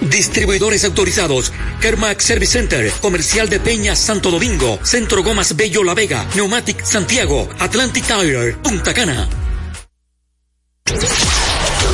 [0.00, 1.52] Distribuidores autorizados.
[1.80, 7.48] Kermax Service Center, Comercial de Peña Santo Domingo, Centro Gomas Bello La Vega, Neumatic Santiago,
[7.58, 9.28] Atlantic Tire, Punta Cana.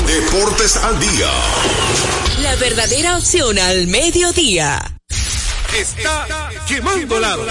[0.07, 1.31] Deportes al día.
[2.43, 4.99] La verdadera opción al mediodía.
[5.77, 6.27] Está
[6.67, 7.45] quemando lado.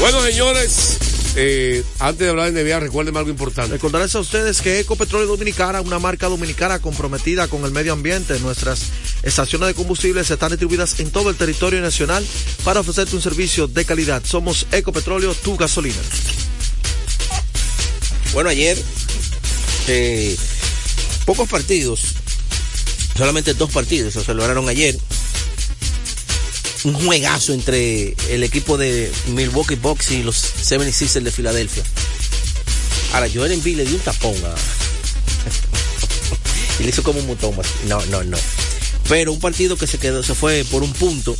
[0.00, 0.98] Bueno, señores,
[1.34, 3.72] eh, antes de hablar de NBA, recuérdenme algo importante.
[3.72, 8.90] Recordarles a ustedes que Ecopetróleo Dominicana, una marca dominicana comprometida con el medio ambiente, nuestras
[9.22, 12.24] estaciones de combustibles están distribuidas en todo el territorio nacional
[12.64, 14.22] para ofrecerte un servicio de calidad.
[14.24, 15.96] Somos Ecopetróleo, tu gasolina.
[18.34, 18.78] Bueno, ayer,
[19.88, 20.36] eh,
[21.24, 22.14] pocos partidos,
[23.16, 24.98] solamente dos partidos se celebraron ayer.
[26.84, 31.84] Un juegazo entre el equipo de Milwaukee Bucks y los 76ers de Filadelfia.
[33.12, 34.34] Ahora, Joel Embiid le dio un tapón
[36.80, 37.54] y le hizo como un mutón.
[37.86, 38.38] No, no, no.
[39.08, 41.36] Pero un partido que se quedó, se fue por un punto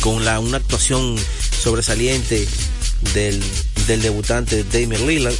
[0.00, 1.16] con la, una actuación
[1.62, 2.46] sobresaliente
[3.14, 3.42] del,
[3.86, 5.34] del debutante Damian Lillard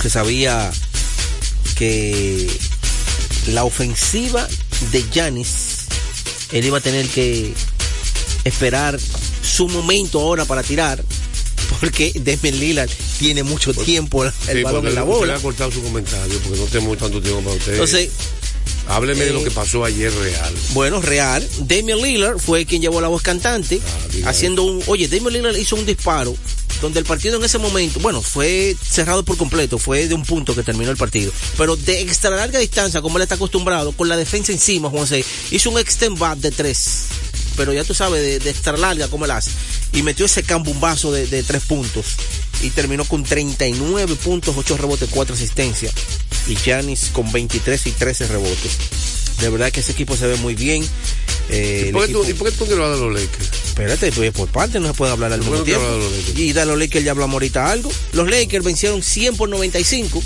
[0.00, 0.70] que sabía
[1.76, 2.48] que
[3.48, 4.46] la ofensiva
[4.92, 5.86] de Yanis
[6.52, 7.52] él iba a tener que
[8.48, 8.98] esperar
[9.42, 11.02] su momento ahora para tirar
[11.80, 15.40] porque Damian Lillard tiene mucho tiempo el Sí, balón en la usted le bola ha
[15.40, 17.72] cortado su comentario porque no tenemos tanto tiempo para usted.
[17.72, 18.10] entonces
[18.88, 20.54] Hábleme de lo eh, que pasó ayer real.
[20.72, 21.46] Bueno, real.
[21.60, 23.80] Damian Lillard fue quien llevó la voz cantante,
[24.24, 24.82] Ah, haciendo un.
[24.86, 26.34] Oye, Damian Lillard hizo un disparo
[26.80, 30.54] donde el partido en ese momento, bueno, fue cerrado por completo, fue de un punto
[30.54, 34.16] que terminó el partido, pero de extra larga distancia, como él está acostumbrado, con la
[34.16, 37.06] defensa encima, Juan C, hizo un extend back de tres,
[37.58, 39.50] pero ya tú sabes, de, de extra larga, como él hace,
[39.92, 42.06] y metió ese cambumbazo de, de tres puntos,
[42.62, 45.92] y terminó con 39 puntos, 8 rebotes, 4 asistencias,
[46.48, 48.78] y Giannis con 23 y 13 rebotes.
[49.40, 50.84] De verdad que ese equipo se ve muy bien.
[51.50, 52.98] Eh, ¿Y por, qué tú, equipo- ¿Y por qué tú no le vas a dar
[52.98, 53.48] los Lakers?
[53.66, 55.84] Espérate, pues por parte no se puede hablar al ¿Por mismo tiempo.
[56.34, 56.42] de?
[56.42, 57.90] Y de los Lakers ya hablamos ahorita algo.
[58.12, 60.22] Los Lakers vencieron 100 por 95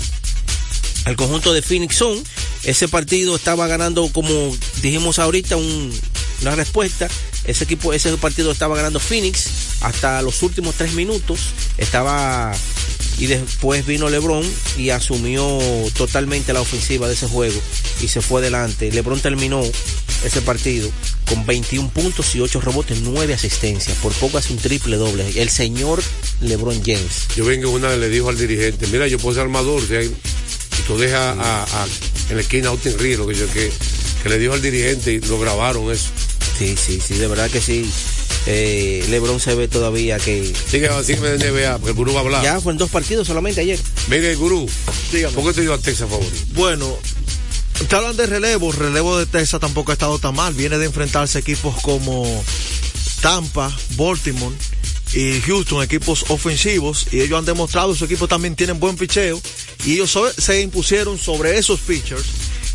[1.05, 2.23] al conjunto de Phoenix Sun.
[2.63, 5.93] Ese partido estaba ganando, como dijimos ahorita, un-
[6.43, 7.07] una respuesta.
[7.45, 9.47] Ese equipo, ese partido estaba ganando Phoenix
[9.81, 11.39] hasta los últimos tres minutos.
[11.77, 12.53] Estaba
[13.17, 14.43] y después vino LeBron
[14.77, 15.59] y asumió
[15.95, 17.59] totalmente la ofensiva de ese juego
[18.01, 18.91] y se fue adelante.
[18.91, 19.61] LeBron terminó
[20.23, 20.89] ese partido
[21.27, 23.97] con 21 puntos y 8 rebotes, 9 asistencias.
[23.97, 25.41] Por poco hace un triple doble.
[25.41, 26.01] El señor
[26.41, 27.27] LeBron James.
[27.35, 30.97] Yo vengo una vez le dijo al dirigente, mira, yo puedo ser armador, si tú
[30.97, 31.37] dejas
[32.29, 33.71] en la esquina Austin yo que,
[34.23, 36.09] que le dijo al dirigente y lo grabaron eso.
[36.57, 37.89] Sí, sí, sí, de verdad que sí.
[38.45, 40.53] Eh, LeBron se ve todavía que.
[40.69, 42.43] Sigue, sígueme de NBA, porque el gurú va a hablar.
[42.43, 43.79] Ya fue en dos partidos solamente ayer.
[44.09, 44.69] Mire, gurú,
[45.33, 46.35] ¿por qué te dio a Texas favorito?
[46.53, 46.97] Bueno,
[47.87, 50.85] te hablan de relevo, el relevo de Texas tampoco ha estado tan mal, viene de
[50.85, 52.43] enfrentarse a equipos como
[53.21, 54.55] Tampa, Baltimore
[55.13, 59.39] y Houston, equipos ofensivos, y ellos han demostrado, su equipo también tienen buen picheo,
[59.85, 62.23] y ellos so- se impusieron sobre esos pitchers.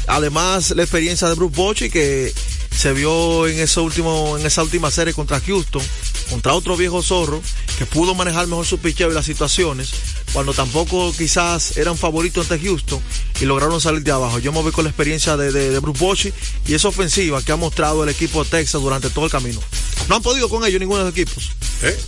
[0.06, 2.32] Además, la experiencia de Bruce Bochy que
[2.70, 5.82] se vio en último, en esa última serie contra Houston,
[6.30, 7.42] contra otro viejo zorro,
[7.78, 9.90] que pudo manejar mejor su picheo y las situaciones,
[10.32, 13.00] cuando tampoco quizás eran favoritos ante Houston
[13.40, 14.38] y lograron salir de abajo.
[14.38, 16.32] Yo me voy con la experiencia de, de, de Bruce Bochy
[16.66, 19.60] y esa ofensiva que ha mostrado el equipo de Texas durante todo el camino.
[20.08, 21.50] No han podido con ellos ninguno de los equipos.
[21.82, 21.98] ¿Eh?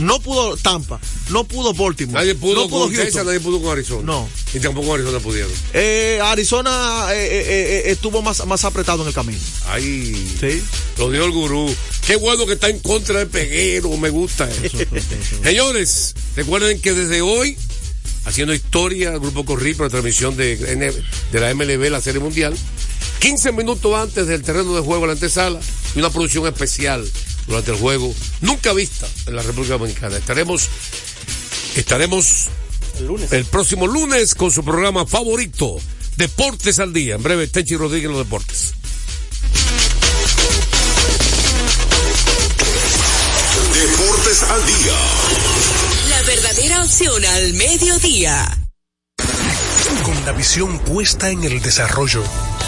[0.00, 0.98] No pudo Tampa,
[1.28, 4.02] no pudo Baltimore, Nadie pudo no pudo con Texas, nadie pudo con Arizona.
[4.02, 4.28] No.
[4.54, 5.52] Y tampoco Arizona pudieron.
[5.74, 9.38] Eh, Arizona eh, eh, eh, estuvo más, más apretado en el camino.
[9.66, 10.34] Ay.
[10.40, 10.62] Sí.
[10.96, 11.74] Lo dio el gurú.
[12.06, 14.78] Qué bueno que está en contra del peguero, me gusta eso.
[15.44, 17.58] Señores, recuerden que desde hoy,
[18.24, 22.56] haciendo historia, el grupo Corri por la transmisión de, de la MLB, la Serie Mundial,
[23.18, 25.60] 15 minutos antes del terreno de juego, la antesala,
[25.94, 27.06] y una producción especial
[27.46, 30.16] durante el juego, nunca vista en la República Dominicana.
[30.16, 30.68] Estaremos,
[31.76, 32.46] estaremos
[32.98, 33.32] El lunes.
[33.32, 35.76] el próximo lunes con su programa favorito,
[36.16, 37.14] Deportes al Día.
[37.14, 38.74] En breve, Tenchi Rodríguez en los deportes.
[43.72, 44.98] Deportes al día.
[46.08, 48.58] La verdadera opción al mediodía.
[50.04, 52.22] Con la visión puesta en el desarrollo,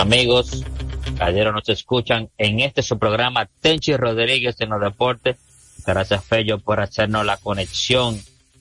[0.00, 0.64] Amigos,
[1.18, 5.36] caballeros nos escuchan en este su programa Tenchi Rodríguez en los deportes.
[5.86, 8.20] Gracias Fello por hacernos la conexión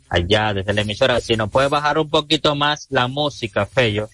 [0.09, 1.19] allá desde la emisora.
[1.19, 4.09] Si nos puede bajar un poquito más la música, Fello,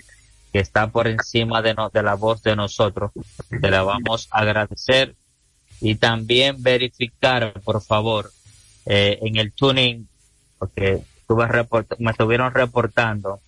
[0.52, 3.12] que está por encima de, no- de la voz de nosotros,
[3.62, 5.16] te la vamos a agradecer.
[5.82, 8.32] Y también verificar, por favor,
[8.86, 10.08] eh, en el tuning,
[10.58, 13.40] porque estuve report- me estuvieron reportando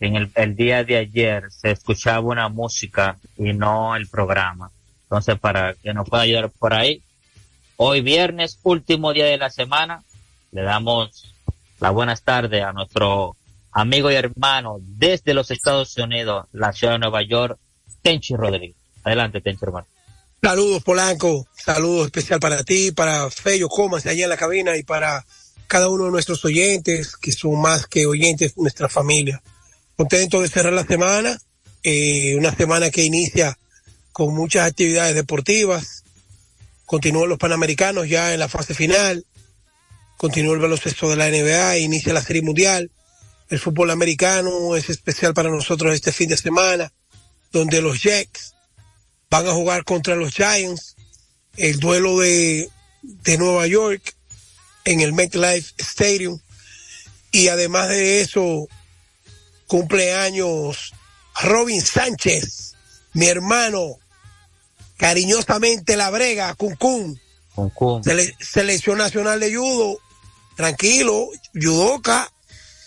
[0.00, 4.70] en el, día de ayer se escuchaba una música y no el programa.
[5.04, 7.02] Entonces, para que nos pueda ayudar por ahí,
[7.76, 10.02] hoy viernes, último día de la semana,
[10.52, 11.34] le damos
[11.80, 13.36] las buenas tardes a nuestro
[13.72, 17.58] amigo y hermano desde los Estados Unidos, la ciudad de Nueva York,
[18.02, 18.76] Tenchi Rodríguez.
[19.04, 19.86] Adelante, Tenchi, hermano.
[20.42, 21.46] Saludos, Polanco.
[21.56, 25.24] Saludos especial para ti, para Fello Comas allá en la cabina y para
[25.66, 29.42] cada uno de nuestros oyentes, que son más que oyentes, nuestra familia.
[29.96, 31.40] Contento de cerrar la semana,
[31.82, 33.58] eh, una semana que inicia
[34.12, 36.04] con muchas actividades deportivas.
[36.84, 39.24] Continúan los Panamericanos ya en la fase final.
[40.18, 42.90] Continúa el baloncesto de la NBA, inicia la Serie Mundial.
[43.48, 46.92] El fútbol americano es especial para nosotros este fin de semana,
[47.52, 48.54] donde los Jets
[49.30, 50.96] van a jugar contra los Giants,
[51.56, 52.68] el duelo de,
[53.02, 54.14] de Nueva York
[54.84, 56.38] en el MetLife Stadium.
[57.32, 58.68] Y además de eso,
[59.66, 60.92] cumpleaños
[61.42, 62.74] Robin Sánchez,
[63.12, 63.96] mi hermano,
[64.96, 66.54] cariñosamente la brega.
[68.02, 69.98] Sele- selección nacional de judo,
[70.56, 72.30] tranquilo, judoka.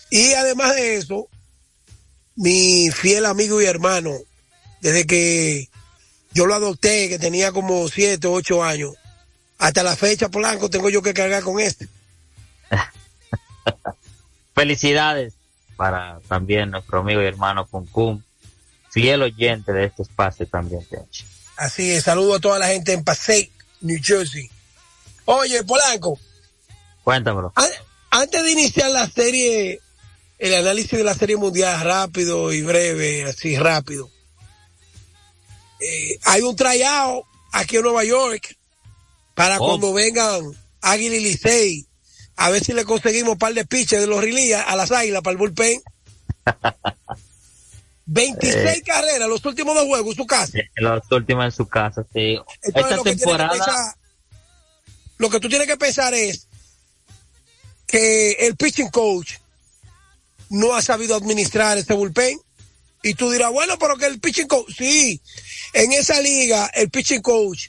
[0.09, 1.27] Y además de eso,
[2.35, 4.11] mi fiel amigo y hermano,
[4.81, 5.69] desde que
[6.33, 8.93] yo lo adopté, que tenía como siete o ocho años,
[9.57, 11.87] hasta la fecha, Polanco, tengo yo que cargar con este.
[14.55, 15.33] Felicidades
[15.79, 18.21] para también nuestro amigo y hermano Kun,
[18.91, 21.23] fiel oyente de este espacio también, Tenchi.
[21.55, 23.49] Así es, saludo a toda la gente en Passaic,
[23.79, 24.49] New Jersey.
[25.23, 26.19] Oye, Polanco,
[27.05, 27.53] Cuéntamelo.
[27.55, 27.69] an-
[28.11, 29.79] antes de iniciar la serie,
[30.37, 34.11] el análisis de la serie mundial rápido y breve, así rápido.
[35.79, 37.23] Eh, hay un tryout
[37.53, 38.57] aquí en Nueva York
[39.33, 39.65] para Oh.
[39.65, 40.41] cuando vengan
[40.81, 41.85] Águila y Licey.
[42.41, 45.21] A ver si le conseguimos un par de pitches de los Rilías a las águilas
[45.21, 45.81] para el bullpen.
[48.05, 48.83] 26 Eh.
[48.85, 50.57] carreras, los últimos dos juegos, su casa.
[50.57, 52.39] En los últimos en su casa, sí.
[52.63, 53.95] Entonces, Esta lo, que tienes que temporada, pensar,
[55.17, 56.47] lo que tú tienes que pensar es
[57.85, 59.33] que el pitching coach
[60.49, 62.39] no ha sabido administrar ese bullpen.
[63.03, 65.21] Y tú dirás, bueno, pero que el pitching coach, sí,
[65.73, 67.67] en esa liga el pitching coach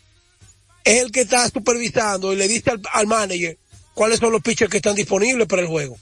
[0.85, 3.59] es el que está supervisando y le dice al, al manager
[3.95, 5.97] cuáles son los pitchers que están disponibles para el juego.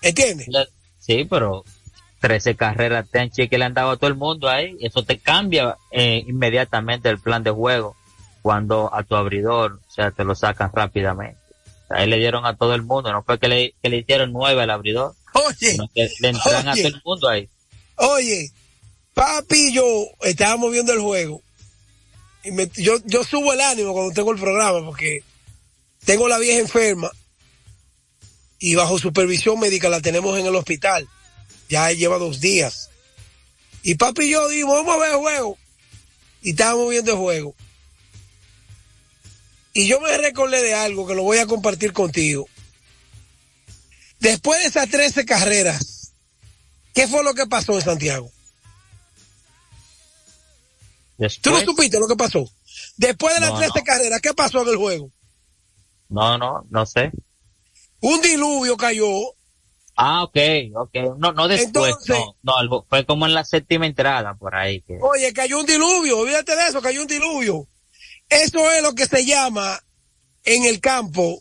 [0.00, 0.48] ¿Entiendes?
[0.98, 1.64] sí, pero
[2.20, 5.76] 13 carreras Tenchi que le han dado a todo el mundo ahí, eso te cambia
[5.90, 7.96] eh, inmediatamente el plan de juego
[8.42, 11.38] cuando a tu abridor, o sea, te lo sacan rápidamente.
[11.90, 14.62] Ahí le dieron a todo el mundo, no fue que le, que le hicieron nueve
[14.62, 16.82] al abridor, Oye, que le entran a oye.
[16.82, 17.48] todo el mundo ahí.
[17.96, 18.50] Oye,
[19.14, 19.84] papi y yo
[20.22, 21.42] estábamos viendo el juego.
[22.44, 25.22] Y me- yo, yo subo el ánimo cuando tengo el programa porque
[26.04, 27.10] tengo la vieja enferma
[28.58, 31.08] y bajo supervisión médica la tenemos en el hospital.
[31.68, 32.90] Ya lleva dos días.
[33.82, 35.58] Y papi y yo dijimos, vamos a ver el juego.
[36.42, 37.54] Y estábamos viendo el juego.
[39.72, 42.46] Y yo me recordé de algo que lo voy a compartir contigo.
[44.20, 46.12] Después de esas 13 carreras,
[46.94, 48.30] ¿qué fue lo que pasó en Santiago?
[51.40, 52.48] ¿Tú no supiste lo que pasó?
[52.96, 53.84] Después de las No, 13 no.
[53.84, 55.10] carreras, ¿qué pasó en el juego?
[56.12, 57.10] No, no, no sé.
[58.00, 59.06] Un diluvio cayó
[59.94, 60.36] Ah, ok,
[60.74, 60.94] ok.
[61.18, 64.80] No, no después, Entonces- no, no, fue como en la séptima entrada por ahí.
[64.82, 64.98] Que...
[65.00, 67.66] Oye, cayó un diluvio, olvídate de eso, cayó un diluvio.
[68.28, 69.78] Eso es lo que se llama
[70.44, 71.40] en el campo,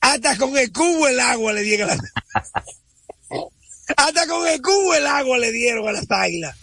[0.00, 2.12] hasta con el cubo el agua le dieron a las...
[3.96, 6.56] hasta con el cubo el agua le dieron a las águilas.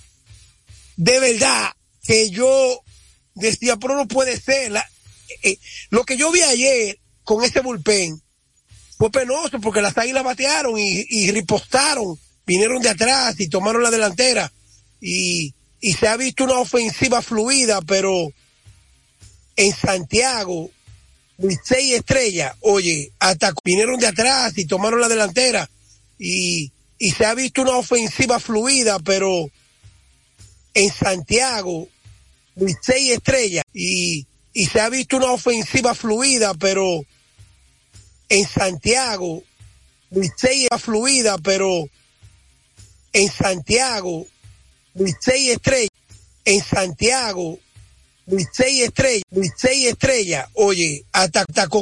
[0.98, 1.72] De verdad
[2.04, 2.82] que yo
[3.36, 4.72] decía, pero no puede ser.
[4.72, 4.90] La-
[5.44, 5.58] eh,
[5.92, 6.99] lo que yo vi ayer
[7.30, 8.20] con ese bullpen
[8.98, 14.52] fue penoso porque las águilas batearon y, ripostaron, vinieron de atrás y tomaron la delantera.
[15.00, 18.34] Y, se ha visto una ofensiva fluida, pero
[19.56, 20.72] en Santiago,
[21.64, 25.70] seis estrellas, oye, hasta vinieron de atrás y tomaron la delantera.
[26.18, 26.72] Y,
[27.16, 29.52] se ha visto una ofensiva fluida, pero
[30.74, 31.88] en Santiago,
[32.82, 33.64] seis estrellas.
[33.72, 34.26] Y
[34.66, 37.06] se ha visto una ofensiva fluida, pero
[38.30, 39.44] en Santiago,
[40.38, 41.90] seis fluida, pero
[43.14, 44.26] en Santiago,
[45.20, 45.90] seis estrellas,
[46.46, 47.60] en Santiago,
[48.54, 49.24] seis estrellas,
[49.58, 51.68] seis estrellas, oye, hasta, hasta